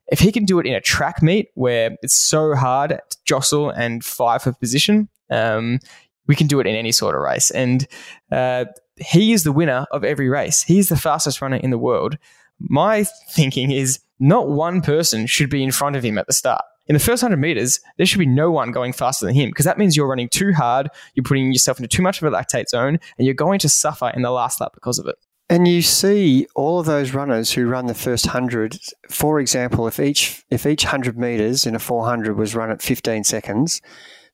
[0.08, 3.70] if he can do it in a track meet where it's so hard to jostle
[3.70, 5.80] and fight for position, um,
[6.28, 7.50] we can do it in any sort of race.
[7.52, 7.88] And
[8.32, 8.66] uh,
[8.98, 10.64] he is the winner of every race.
[10.64, 12.18] He's the fastest runner in the world.
[12.60, 16.64] My thinking is not one person should be in front of him at the start
[16.92, 19.64] in the first 100 meters, there should be no one going faster than him because
[19.64, 22.68] that means you're running too hard, you're putting yourself into too much of a lactate
[22.68, 25.16] zone, and you're going to suffer in the last lap because of it.
[25.50, 28.78] And you see all of those runners who run the first 100,
[29.10, 33.24] for example, if each if each 100 meters in a 400 was run at 15
[33.24, 33.82] seconds,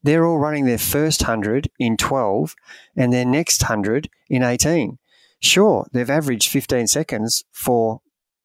[0.02, 2.56] they're all running their first 100 in 12
[2.96, 4.98] and their next 100 in 18.
[5.40, 8.02] Sure, they've averaged 15 seconds for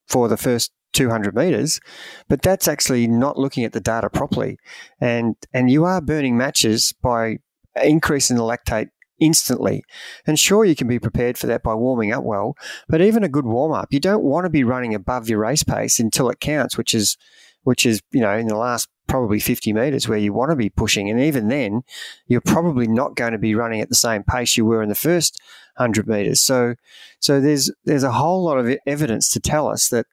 [0.06, 1.80] for the first 200 meters,
[2.28, 4.58] but that's actually not looking at the data properly.
[5.00, 7.38] And, and you are burning matches by
[7.82, 8.88] increasing the lactate
[9.22, 9.84] instantly.
[10.26, 12.56] And sure, you can be prepared for that by warming up well,
[12.88, 15.62] but even a good warm up, you don't want to be running above your race
[15.62, 17.16] pace until it counts, which is,
[17.62, 20.70] which is, you know, in the last probably 50 meters where you want to be
[20.70, 21.08] pushing.
[21.08, 21.82] And even then,
[22.26, 24.94] you're probably not going to be running at the same pace you were in the
[24.94, 25.40] first
[25.76, 26.42] 100 meters.
[26.42, 26.74] So,
[27.20, 30.06] so there's, there's a whole lot of evidence to tell us that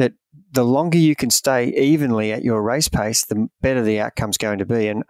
[0.00, 0.14] that
[0.52, 4.58] the longer you can stay evenly at your race pace, the better the outcome's going
[4.58, 4.88] to be.
[4.88, 5.04] And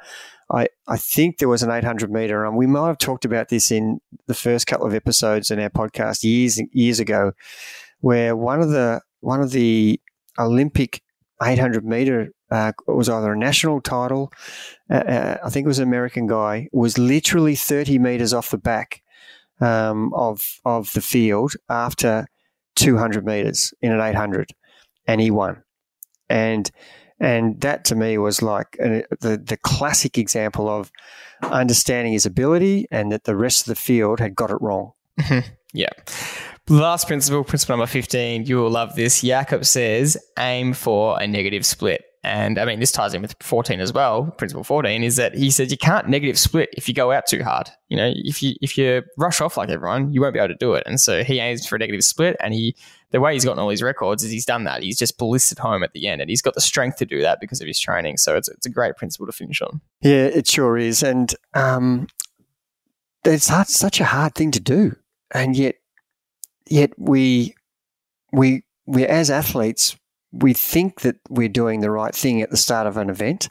[0.50, 3.70] I, I think there was an 800 meter, and we might have talked about this
[3.70, 7.32] in the first couple of episodes in our podcast years years ago,
[8.00, 10.00] where one of the one of the
[10.40, 11.02] Olympic
[11.40, 14.32] 800 meter uh, was either a national title,
[14.90, 18.58] uh, uh, I think it was an American guy, was literally 30 meters off the
[18.58, 19.02] back
[19.60, 22.26] um, of of the field after
[22.74, 24.52] 200 meters in an 800
[25.06, 25.62] and he won.
[26.28, 26.70] And
[27.18, 30.90] and that to me was like a, the the classic example of
[31.42, 34.92] understanding his ability and that the rest of the field had got it wrong.
[35.72, 35.90] yeah.
[36.68, 39.22] Last principle, principle number 15, you will love this.
[39.22, 42.04] Jakob says aim for a negative split.
[42.22, 44.26] And I mean, this ties in with 14 as well.
[44.32, 47.42] Principle 14 is that he says you can't negative split if you go out too
[47.42, 47.70] hard.
[47.88, 50.54] You know, if you if you rush off like everyone, you won't be able to
[50.54, 50.82] do it.
[50.86, 52.76] And so he aims for a negative split, and he
[53.10, 54.82] the way he's gotten all his records is he's done that.
[54.82, 57.40] He's just ballisted home at the end, and he's got the strength to do that
[57.40, 58.16] because of his training.
[58.18, 59.80] So it's it's a great principle to finish on.
[60.00, 62.06] Yeah, it sure is, and um,
[63.24, 64.96] it's hard, such a hard thing to do,
[65.32, 65.76] and yet
[66.68, 67.54] yet we
[68.32, 69.96] we we as athletes
[70.32, 73.48] we think that we're doing the right thing at the start of an event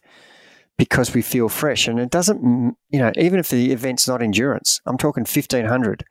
[0.78, 1.88] because we feel fresh.
[1.88, 6.06] And it doesn't, you know, even if the event's not endurance, I'm talking 1500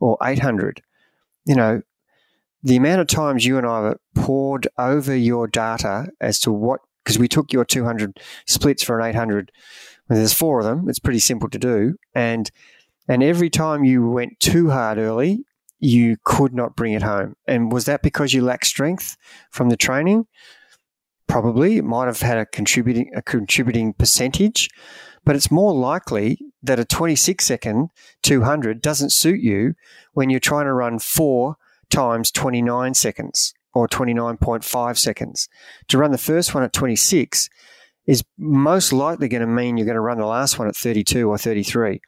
[0.00, 0.82] or 800,
[1.46, 1.82] you know,
[2.62, 6.80] the amount of times you and I have poured over your data as to what,
[7.04, 9.52] because we took your 200 splits for an 800,
[10.08, 11.94] well, there's four of them, it's pretty simple to do.
[12.14, 12.50] And,
[13.06, 15.44] and every time you went too hard early,
[15.78, 17.36] you could not bring it home.
[17.46, 19.16] And was that because you lacked strength
[19.50, 20.26] from the training?
[21.28, 21.76] Probably.
[21.76, 24.70] It might have had a contributing a contributing percentage,
[25.24, 27.90] but it's more likely that a 26 second
[28.22, 29.74] 200 doesn't suit you
[30.14, 31.56] when you're trying to run four
[31.90, 35.48] times 29 seconds or 29.5 seconds.
[35.88, 37.48] To run the first one at 26
[38.06, 41.28] is most likely going to mean you're going to run the last one at 32
[41.28, 42.00] or 33.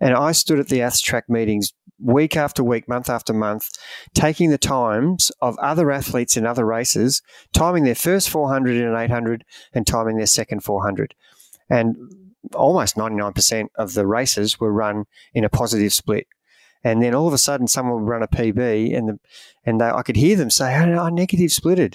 [0.00, 3.68] And I stood at the AthTrack meetings week after week, month after month,
[4.14, 8.96] taking the times of other athletes in other races, timing their first 400 in an
[8.96, 11.14] 800 and timing their second 400.
[11.70, 11.96] And
[12.54, 16.26] almost 99% of the races were run in a positive split.
[16.84, 19.20] And then all of a sudden, someone would run a PB, and the,
[19.64, 21.94] and they, I could hear them say, oh, "I negative splitted,"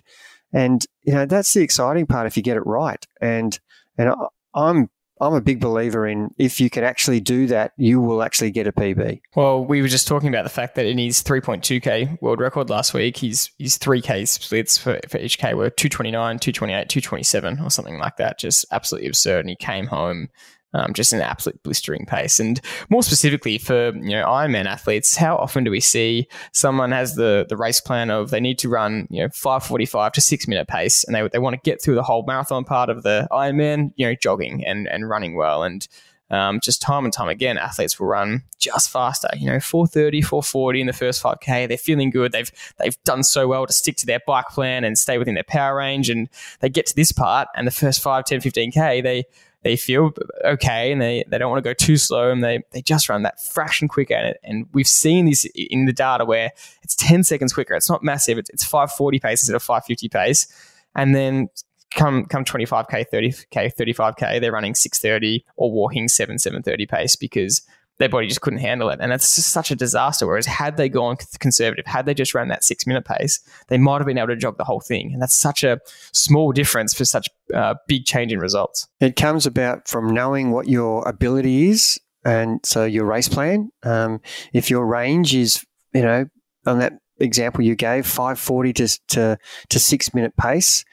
[0.53, 3.05] and you know that's the exciting part if you get it right.
[3.21, 3.59] And
[3.97, 4.15] and I,
[4.53, 8.51] I'm I'm a big believer in if you can actually do that, you will actually
[8.51, 9.21] get a PB.
[9.35, 12.93] Well, we were just talking about the fact that in his 3.2k world record last
[12.93, 17.97] week, his his 3k splits for, for each k were 229, 228, 227, or something
[17.97, 18.39] like that.
[18.39, 19.41] Just absolutely absurd.
[19.41, 20.29] And he came home
[20.77, 22.39] um, just an absolute blistering pace.
[22.39, 27.15] And more specifically for you know Ironman athletes, how often do we see someone has
[27.15, 30.21] the the race plan of they need to run you know five forty five to
[30.21, 33.03] six minute pace, and they they want to get through the whole marathon part of
[33.03, 35.87] the Ironman, you know, jogging and and running well and.
[36.29, 39.29] Um, just time and time again, athletes will run just faster.
[39.37, 41.69] You know, 430, 440 in the first 5K.
[41.69, 42.33] They're feeling good.
[42.33, 45.45] They've they've done so well to stick to their bike plan and stay within their
[45.45, 46.09] power range.
[46.09, 46.27] And
[46.59, 49.23] they get to this part, and the first 5, 10, 15K, they
[49.67, 50.13] they feel
[50.45, 53.23] okay and they, they don't want to go too slow and they, they just run
[53.23, 54.13] that fraction quicker.
[54.13, 56.51] And, and we've seen this in the data where
[56.83, 57.73] it's 10 seconds quicker.
[57.73, 58.37] It's not massive.
[58.37, 60.47] It's, it's 540 pace instead of 550 pace.
[60.95, 61.49] And then
[61.91, 67.61] come come 25k 30k 35k they're running 630 or walking 7 730 pace because
[67.99, 68.99] their body just couldn't handle it.
[69.01, 70.27] And it's just such a disaster.
[70.27, 73.39] Whereas had they gone conservative, had they just run that six minute pace,
[73.69, 75.11] they might have been able to jog the whole thing.
[75.13, 75.79] And that's such a
[76.13, 78.87] small difference for such a uh, big change in results.
[78.99, 81.99] It comes about from knowing what your ability is.
[82.23, 84.21] And so your race plan, um,
[84.53, 86.25] if your range is, you know,
[86.65, 89.37] on that example you gave, 540 to, to,
[89.69, 90.83] to six minute pace,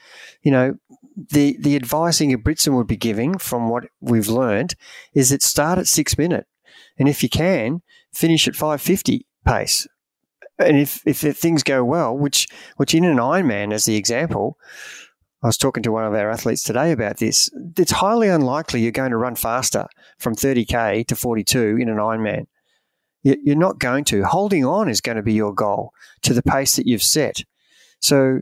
[0.41, 0.75] you know,
[1.15, 4.75] the, the advice Ingebrigtsen would be giving from what we've learned
[5.13, 6.45] is that start at six minute
[6.97, 7.81] and if you can,
[8.13, 9.87] finish at 550 pace.
[10.57, 14.57] And if, if things go well, which, which in an Ironman, as the example,
[15.45, 17.51] I was talking to one of our athletes today about this.
[17.77, 19.85] It's highly unlikely you're going to run faster
[20.17, 22.47] from 30k to 42 in an Ironman.
[23.21, 24.23] You're not going to.
[24.23, 25.91] Holding on is going to be your goal
[26.23, 27.43] to the pace that you've set.
[27.99, 28.41] So,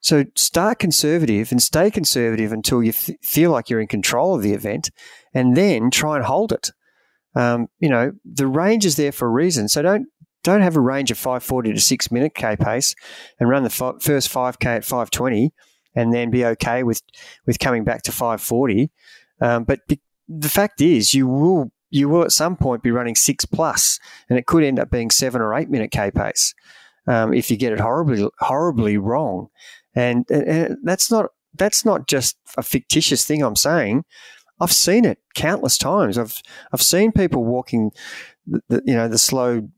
[0.00, 4.42] so start conservative and stay conservative until you f- feel like you're in control of
[4.42, 4.90] the event,
[5.34, 6.70] and then try and hold it.
[7.34, 9.68] Um, you know, the range is there for a reason.
[9.68, 10.06] So don't
[10.44, 12.94] don't have a range of 540 to 6 minute K pace
[13.38, 15.52] and run the f- first 5K at 520
[15.94, 17.02] and then be okay with,
[17.44, 18.90] with coming back to 540.
[19.40, 23.14] Um, but be, the fact is, you will you will at some point be running
[23.14, 23.98] six plus,
[24.28, 26.54] and it could end up being seven or eight minute K pace
[27.06, 29.48] um, if you get it horribly horribly wrong.
[29.94, 34.04] And, and that's not that's not just a fictitious thing I'm saying.
[34.60, 36.18] I've seen it countless times.
[36.18, 36.40] I've
[36.72, 37.92] I've seen people walking,
[38.46, 39.68] the, the, you know, the slow,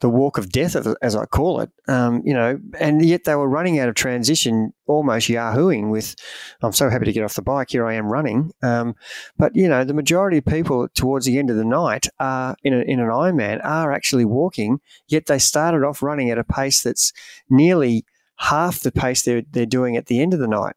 [0.00, 1.70] the walk of death, as I call it.
[1.88, 6.16] Um, you know, and yet they were running out of transition, almost yahooing with.
[6.62, 7.70] I'm so happy to get off the bike.
[7.70, 8.52] Here I am running.
[8.62, 8.94] Um,
[9.38, 12.74] but you know, the majority of people towards the end of the night are in,
[12.74, 14.80] a, in an Ironman are actually walking.
[15.08, 17.12] Yet they started off running at a pace that's
[17.48, 18.04] nearly
[18.40, 20.74] half the pace they're they're doing at the end of the night.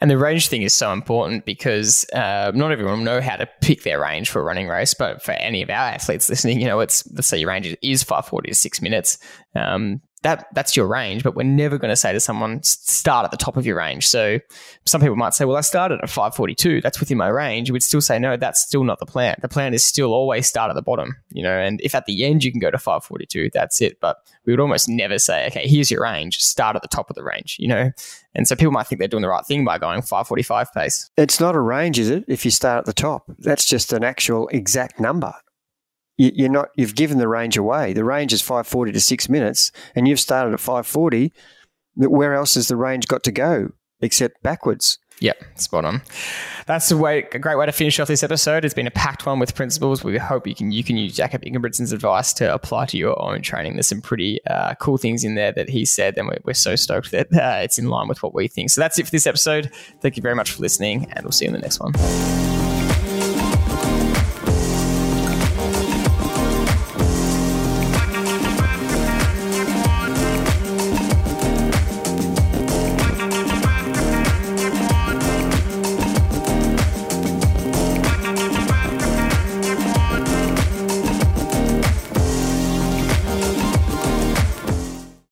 [0.00, 3.48] And the range thing is so important because uh, not everyone will know how to
[3.60, 4.94] pick their range for a running race.
[4.94, 8.02] But for any of our athletes listening, you know, it's let's say your range is
[8.02, 9.18] 540 to six minutes.
[9.54, 13.30] Um, that that's your range, but we're never going to say to someone start at
[13.30, 14.06] the top of your range.
[14.06, 14.38] So
[14.84, 16.80] some people might say, "Well, I started at 542.
[16.82, 19.36] That's within my range." We'd still say, "No, that's still not the plan.
[19.40, 22.24] The plan is still always start at the bottom." You know, and if at the
[22.24, 23.98] end you can go to 542, that's it.
[24.00, 26.38] But we would almost never say, "Okay, here's your range.
[26.38, 27.90] Start at the top of the range." You know,
[28.34, 31.10] and so people might think they're doing the right thing by going 545 pace.
[31.16, 32.24] It's not a range, is it?
[32.28, 35.32] If you start at the top, that's just an actual exact number
[36.20, 37.92] you're not you've given the range away.
[37.92, 41.32] The range is 540 to six minutes, and you've started at 540.
[41.96, 44.98] Where else has the range got to go except backwards?
[45.20, 46.00] Yep, spot on.
[46.66, 48.64] That's a way, a great way to finish off this episode.
[48.64, 50.02] It's been a packed one with principles.
[50.02, 53.42] We hope you can you can use Jakob Ingebrigtsen's advice to apply to your own
[53.42, 53.74] training.
[53.74, 56.74] There's some pretty uh, cool things in there that he said, and we're, we're so
[56.74, 58.70] stoked that uh, it's in line with what we think.
[58.70, 59.70] So that's it for this episode.
[60.00, 62.59] Thank you very much for listening, and we'll see you in the next one.